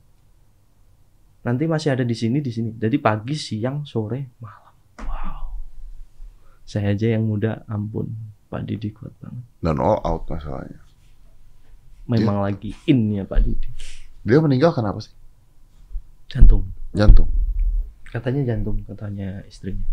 [1.47, 2.75] nanti masih ada di sini di sini.
[2.75, 4.75] Jadi pagi, siang, sore, malam.
[4.99, 5.55] Wow.
[6.67, 8.11] Saya aja yang muda, ampun.
[8.49, 9.45] Pak Didi kuat banget.
[9.61, 10.81] Dan all out masalahnya.
[12.09, 13.69] Memang lagi in ya Pak Didi.
[14.25, 15.13] Dia meninggal kenapa sih?
[16.27, 16.65] Jantung.
[16.91, 17.29] Jantung.
[18.09, 19.85] Katanya jantung, katanya istrinya.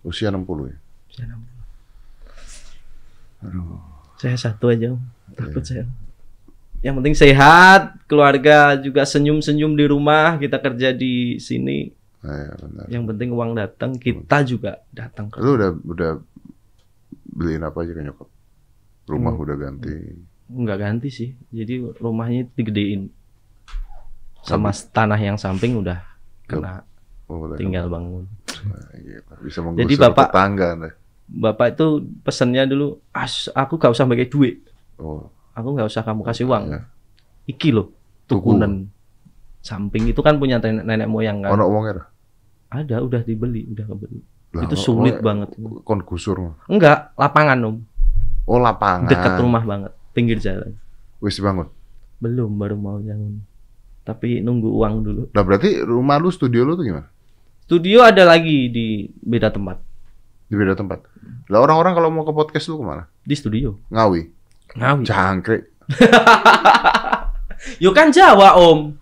[0.00, 0.76] Usia 60 ya?
[1.12, 1.59] Saya enam-
[3.40, 3.80] Aduh.
[4.16, 5.00] Saya satu aja, Om.
[5.32, 5.88] takut saya.
[6.80, 11.88] Yang penting sehat, keluarga juga senyum-senyum di rumah, kita kerja di sini.
[12.20, 12.84] Nah, ya, benar.
[12.86, 16.10] Yang penting uang datang, kita juga datang ke Lu udah udah
[17.26, 18.28] beliin apa aja ke nyokap?
[19.06, 19.42] Rumah Hmm.
[19.42, 19.94] udah ganti.
[20.50, 21.30] nggak ganti sih.
[21.48, 23.06] Jadi rumahnya digedein.
[24.42, 26.02] Sama tanah yang samping udah
[26.44, 26.82] kena
[27.24, 28.26] Oh, tinggal bangun.
[28.66, 29.34] Nah, gila.
[29.38, 30.90] Bisa menggusur Jadi Bapak- tetangga Anda.
[31.30, 34.66] Bapak itu pesennya dulu, As, aku gak usah pakai duit.
[34.98, 36.64] Oh, Aku nggak usah kamu kasih uang.
[36.72, 36.80] ya.
[37.46, 37.90] Iki loh,
[38.30, 38.86] tukunan.
[39.60, 41.52] Samping itu kan punya nenek, nenek moyang kan.
[41.52, 42.06] Ono uangnya.
[42.70, 44.20] Ada, udah dibeli, udah kebeli.
[44.54, 45.54] Lah, itu sulit oh, banget.
[45.86, 46.54] Kon gusur.
[46.66, 47.76] Enggak, lapangan om,
[48.46, 49.06] Oh, lapangan.
[49.10, 50.74] dekat rumah banget, pinggir jalan.
[51.22, 51.68] Wis bangun.
[52.22, 53.42] Belum, baru mau bangun.
[54.06, 55.22] Tapi nunggu uang dulu.
[55.34, 57.06] Nah, berarti rumah lu, studio lu tuh gimana?
[57.68, 59.78] Studio ada lagi di beda tempat.
[60.50, 61.06] Di beda tempat.
[61.46, 63.06] Lah orang-orang kalau mau ke podcast lu ke mana?
[63.22, 63.78] Di studio.
[63.86, 64.26] Ngawi.
[64.74, 65.02] Ngawi.
[65.06, 65.62] Jangkrik.
[67.84, 68.98] Yo kan Jawa om.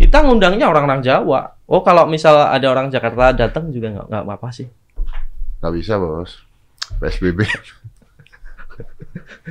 [0.00, 1.52] Kita ngundangnya orang-orang Jawa.
[1.68, 4.72] Oh kalau misal ada orang Jakarta datang juga nggak nggak apa-apa sih.
[5.60, 6.32] Nggak bisa, bos.
[6.98, 7.44] PSBB.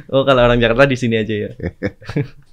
[0.08, 1.52] Oh kalau orang Jakarta di sini aja ya.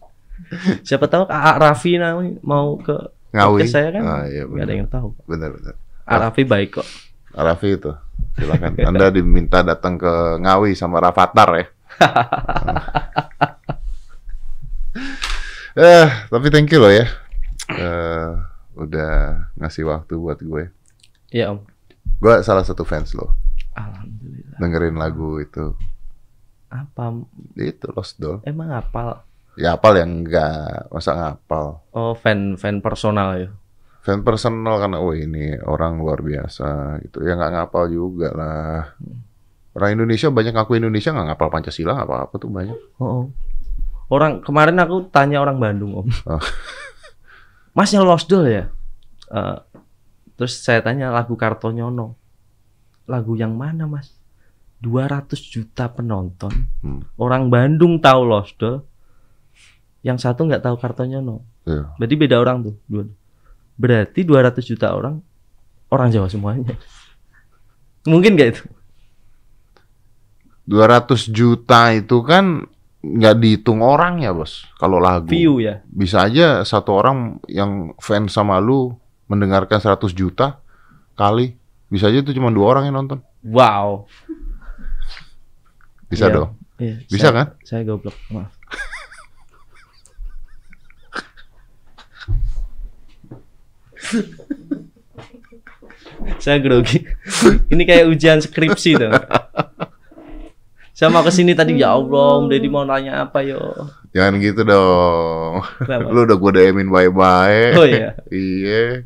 [0.87, 2.95] Siapa tahu Kak Raffi namanya mau ke
[3.31, 3.71] Ngawi.
[3.71, 4.03] saya kan?
[4.03, 4.81] Ah, iya, nggak ada benar.
[4.83, 5.09] yang tahu.
[5.31, 5.75] Benar, benar.
[6.03, 6.89] Raffi baik kok.
[7.35, 7.91] Raffi itu.
[8.39, 8.79] Silakan.
[8.79, 11.67] Anda diminta datang ke Ngawi sama Rafathar ya.
[15.79, 17.07] eh, tapi thank you loh ya.
[17.71, 18.31] Eh,
[18.75, 20.71] udah ngasih waktu buat gue.
[21.35, 21.67] Iya om.
[22.23, 23.35] Gue salah satu fans lo.
[23.75, 24.59] Alhamdulillah.
[24.59, 25.75] Dengerin lagu itu.
[26.71, 27.15] Apa?
[27.59, 28.43] Itu Lost Doll.
[28.47, 29.23] Emang apal?
[29.55, 31.79] Ya apal yang enggak, masa ngapal.
[31.95, 33.49] Oh fan fan personal ya.
[34.05, 37.25] Fan personal karena oh ini orang luar biasa gitu.
[37.25, 38.93] Ya nggak ngapal juga lah.
[39.73, 42.79] Orang Indonesia banyak ngaku Indonesia nggak ngapal Pancasila nggak apa-apa tuh banyak.
[43.01, 43.25] Oh, oh.
[44.13, 46.09] Orang kemarin aku tanya orang Bandung om.
[46.29, 46.37] Oh.
[47.77, 48.65] Masnya Lost Doll ya?
[49.33, 49.59] Eh,
[50.37, 52.15] terus saya tanya lagu Kartonyono.
[53.09, 54.15] Lagu yang mana mas?
[54.85, 56.53] 200 juta penonton.
[56.85, 57.09] Hmm.
[57.17, 58.85] Orang Bandung tahu Lost Doll.
[60.05, 61.41] Yang satu nggak tahu Kartonyono.
[61.65, 61.97] Iya.
[61.97, 62.77] Berarti beda orang tuh.
[62.85, 63.05] Dua.
[63.75, 65.19] Berarti 200 juta orang
[65.89, 66.75] orang Jawa semuanya.
[68.05, 68.65] Mungkin nggak itu?
[70.65, 72.65] 200 juta itu kan
[73.05, 75.85] nggak dihitung orang ya bos kalau lagu View ya.
[75.85, 78.97] bisa aja satu orang yang fans sama lu
[79.29, 80.57] mendengarkan 100 juta
[81.13, 81.53] kali
[81.93, 84.09] bisa aja itu cuma dua orang yang nonton Wow.
[86.09, 86.35] bisa Iya.
[86.35, 87.47] dong Iya, Bisa saya- kan?
[87.63, 88.17] Saya goblok.
[88.33, 88.51] Maaf.
[96.39, 97.05] Saya grogi.
[97.69, 99.13] Ini kayak ujian skripsi tuh.
[100.91, 103.59] Saya mau ke sini tadi ya Allah, Om Deddy mau nanya apa yo?
[104.15, 106.07] jangan gitu dong Kenapa?
[106.07, 108.15] lu udah gue DM-in bye-bye Oh iya.
[108.31, 109.03] iya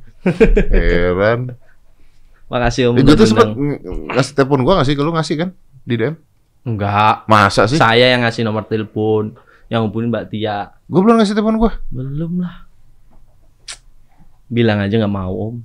[0.68, 1.56] heran
[2.44, 3.00] Makasih Om.
[3.00, 3.48] eh, gue tuh sempet
[4.12, 5.56] ngasih telepon gue ngasih ke lu ngasih kan
[5.88, 6.12] di DM
[6.68, 7.24] Enggak.
[7.24, 9.32] masa sih Saya yang ngasih nomor telepon,
[9.72, 10.76] yang hubungin Mbak Tia.
[10.84, 12.67] gue belum ngasih telepon gue Belum lah.
[14.48, 15.56] Bilang aja nggak mau Om.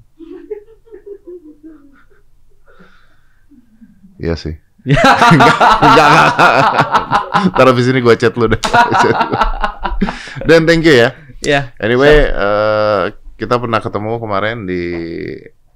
[4.19, 4.99] iya sih Ya.
[5.31, 6.27] enggak, enggak.
[7.55, 8.59] Ntar abis ini gue chat lu deh.
[10.43, 11.15] Dan thank you ya.
[11.39, 11.71] Ya.
[11.79, 13.03] Anyway, eh,
[13.39, 14.83] kita pernah ketemu kemarin di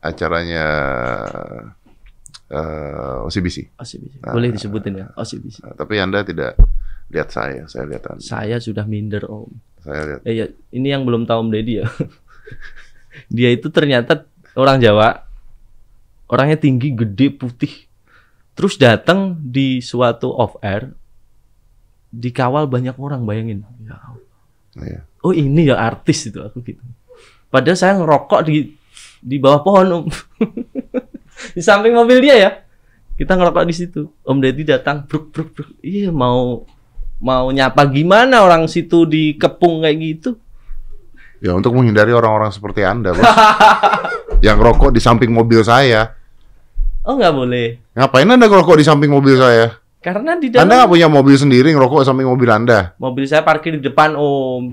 [0.04, 0.66] acaranya
[2.52, 3.80] eh, OCBC.
[3.80, 4.20] OCBC.
[4.28, 5.64] Boleh disebutin ya, OCBC.
[5.64, 6.60] Nah, tapi Anda tidak
[7.08, 8.20] lihat saya, saya lihat Anda.
[8.20, 9.50] Saya sudah minder Om.
[9.88, 10.20] Saya lihat.
[10.28, 10.46] Eh, ya,
[10.76, 11.88] ini yang belum tahu Om Deddy ya.
[13.28, 15.26] Dia itu ternyata orang Jawa.
[16.28, 17.88] Orangnya tinggi, gede, putih.
[18.58, 20.92] Terus datang di suatu off air
[22.10, 23.62] dikawal banyak orang bayangin.
[23.86, 24.38] Ya Allah.
[24.82, 25.02] Iya.
[25.22, 26.82] Oh ini ya artis itu aku gitu.
[27.54, 28.74] Padahal saya ngerokok di
[29.22, 30.04] di bawah pohon Om.
[31.56, 32.52] di samping mobil dia ya.
[33.18, 34.02] Kita ngerokok di situ.
[34.26, 35.70] Om Deddy datang, bruk bruk bruk.
[35.82, 36.66] Iya mau
[37.18, 40.30] mau nyapa gimana orang situ dikepung kayak gitu.
[41.38, 43.22] Ya untuk menghindari orang-orang seperti Anda, Bos.
[44.46, 46.14] yang rokok di samping mobil saya.
[47.02, 47.68] Oh nggak boleh.
[47.94, 49.78] Ngapain Anda ngerokok di samping mobil saya?
[49.98, 52.94] Karena di Anda dalam nggak punya mobil sendiri ngerokok di samping mobil Anda.
[52.98, 54.64] mobil saya parkir di depan Om.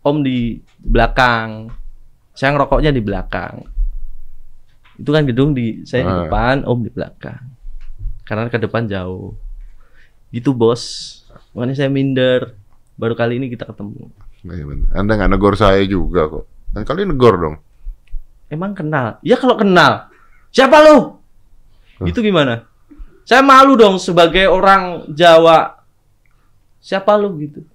[0.00, 1.68] Om di belakang.
[2.32, 3.64] Saya ngerokoknya di belakang.
[4.96, 6.18] Itu kan gedung di saya di Ah.
[6.24, 7.42] depan, Om di belakang.
[8.22, 9.34] Karena ke depan jauh.
[10.30, 10.82] Gitu bos.
[11.52, 12.54] Makanya saya minder.
[12.96, 14.08] Baru kali ini kita ketemu.
[14.46, 14.64] Iya.
[14.94, 16.44] Anda nggak negor saya juga kok.
[16.70, 17.56] Dan kalian negor dong.
[18.46, 19.18] Emang kenal?
[19.20, 20.06] Ya kalau kenal.
[20.50, 21.18] Siapa lu?
[21.98, 22.06] Hah?
[22.06, 22.62] Itu gimana?
[23.26, 25.82] Saya malu dong sebagai orang Jawa.
[26.78, 27.66] Siapa lu gitu?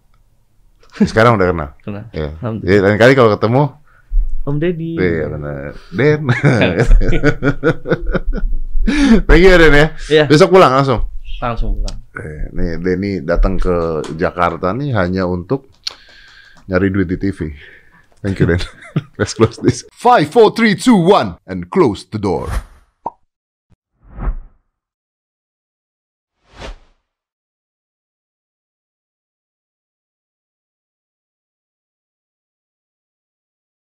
[1.03, 1.69] Sekarang udah kenal.
[1.83, 2.05] Kenal.
[2.11, 2.31] Ya.
[2.39, 3.63] Jadi lain kali kalau ketemu,
[4.41, 4.91] Om Deddy.
[4.97, 5.71] iya benar.
[5.93, 6.19] Den.
[9.29, 9.87] Thank you Den ya.
[10.09, 11.05] Iya, Besok pulang langsung.
[11.41, 11.97] langsung pulang.
[12.11, 15.70] Eh, nih Denny datang ke Jakarta nih hanya untuk
[16.71, 17.51] nyari duit di TV.
[18.23, 18.59] Thank you Den.
[19.19, 19.83] Let's close this.
[19.91, 22.47] Five, four, three, two, one, and close the door.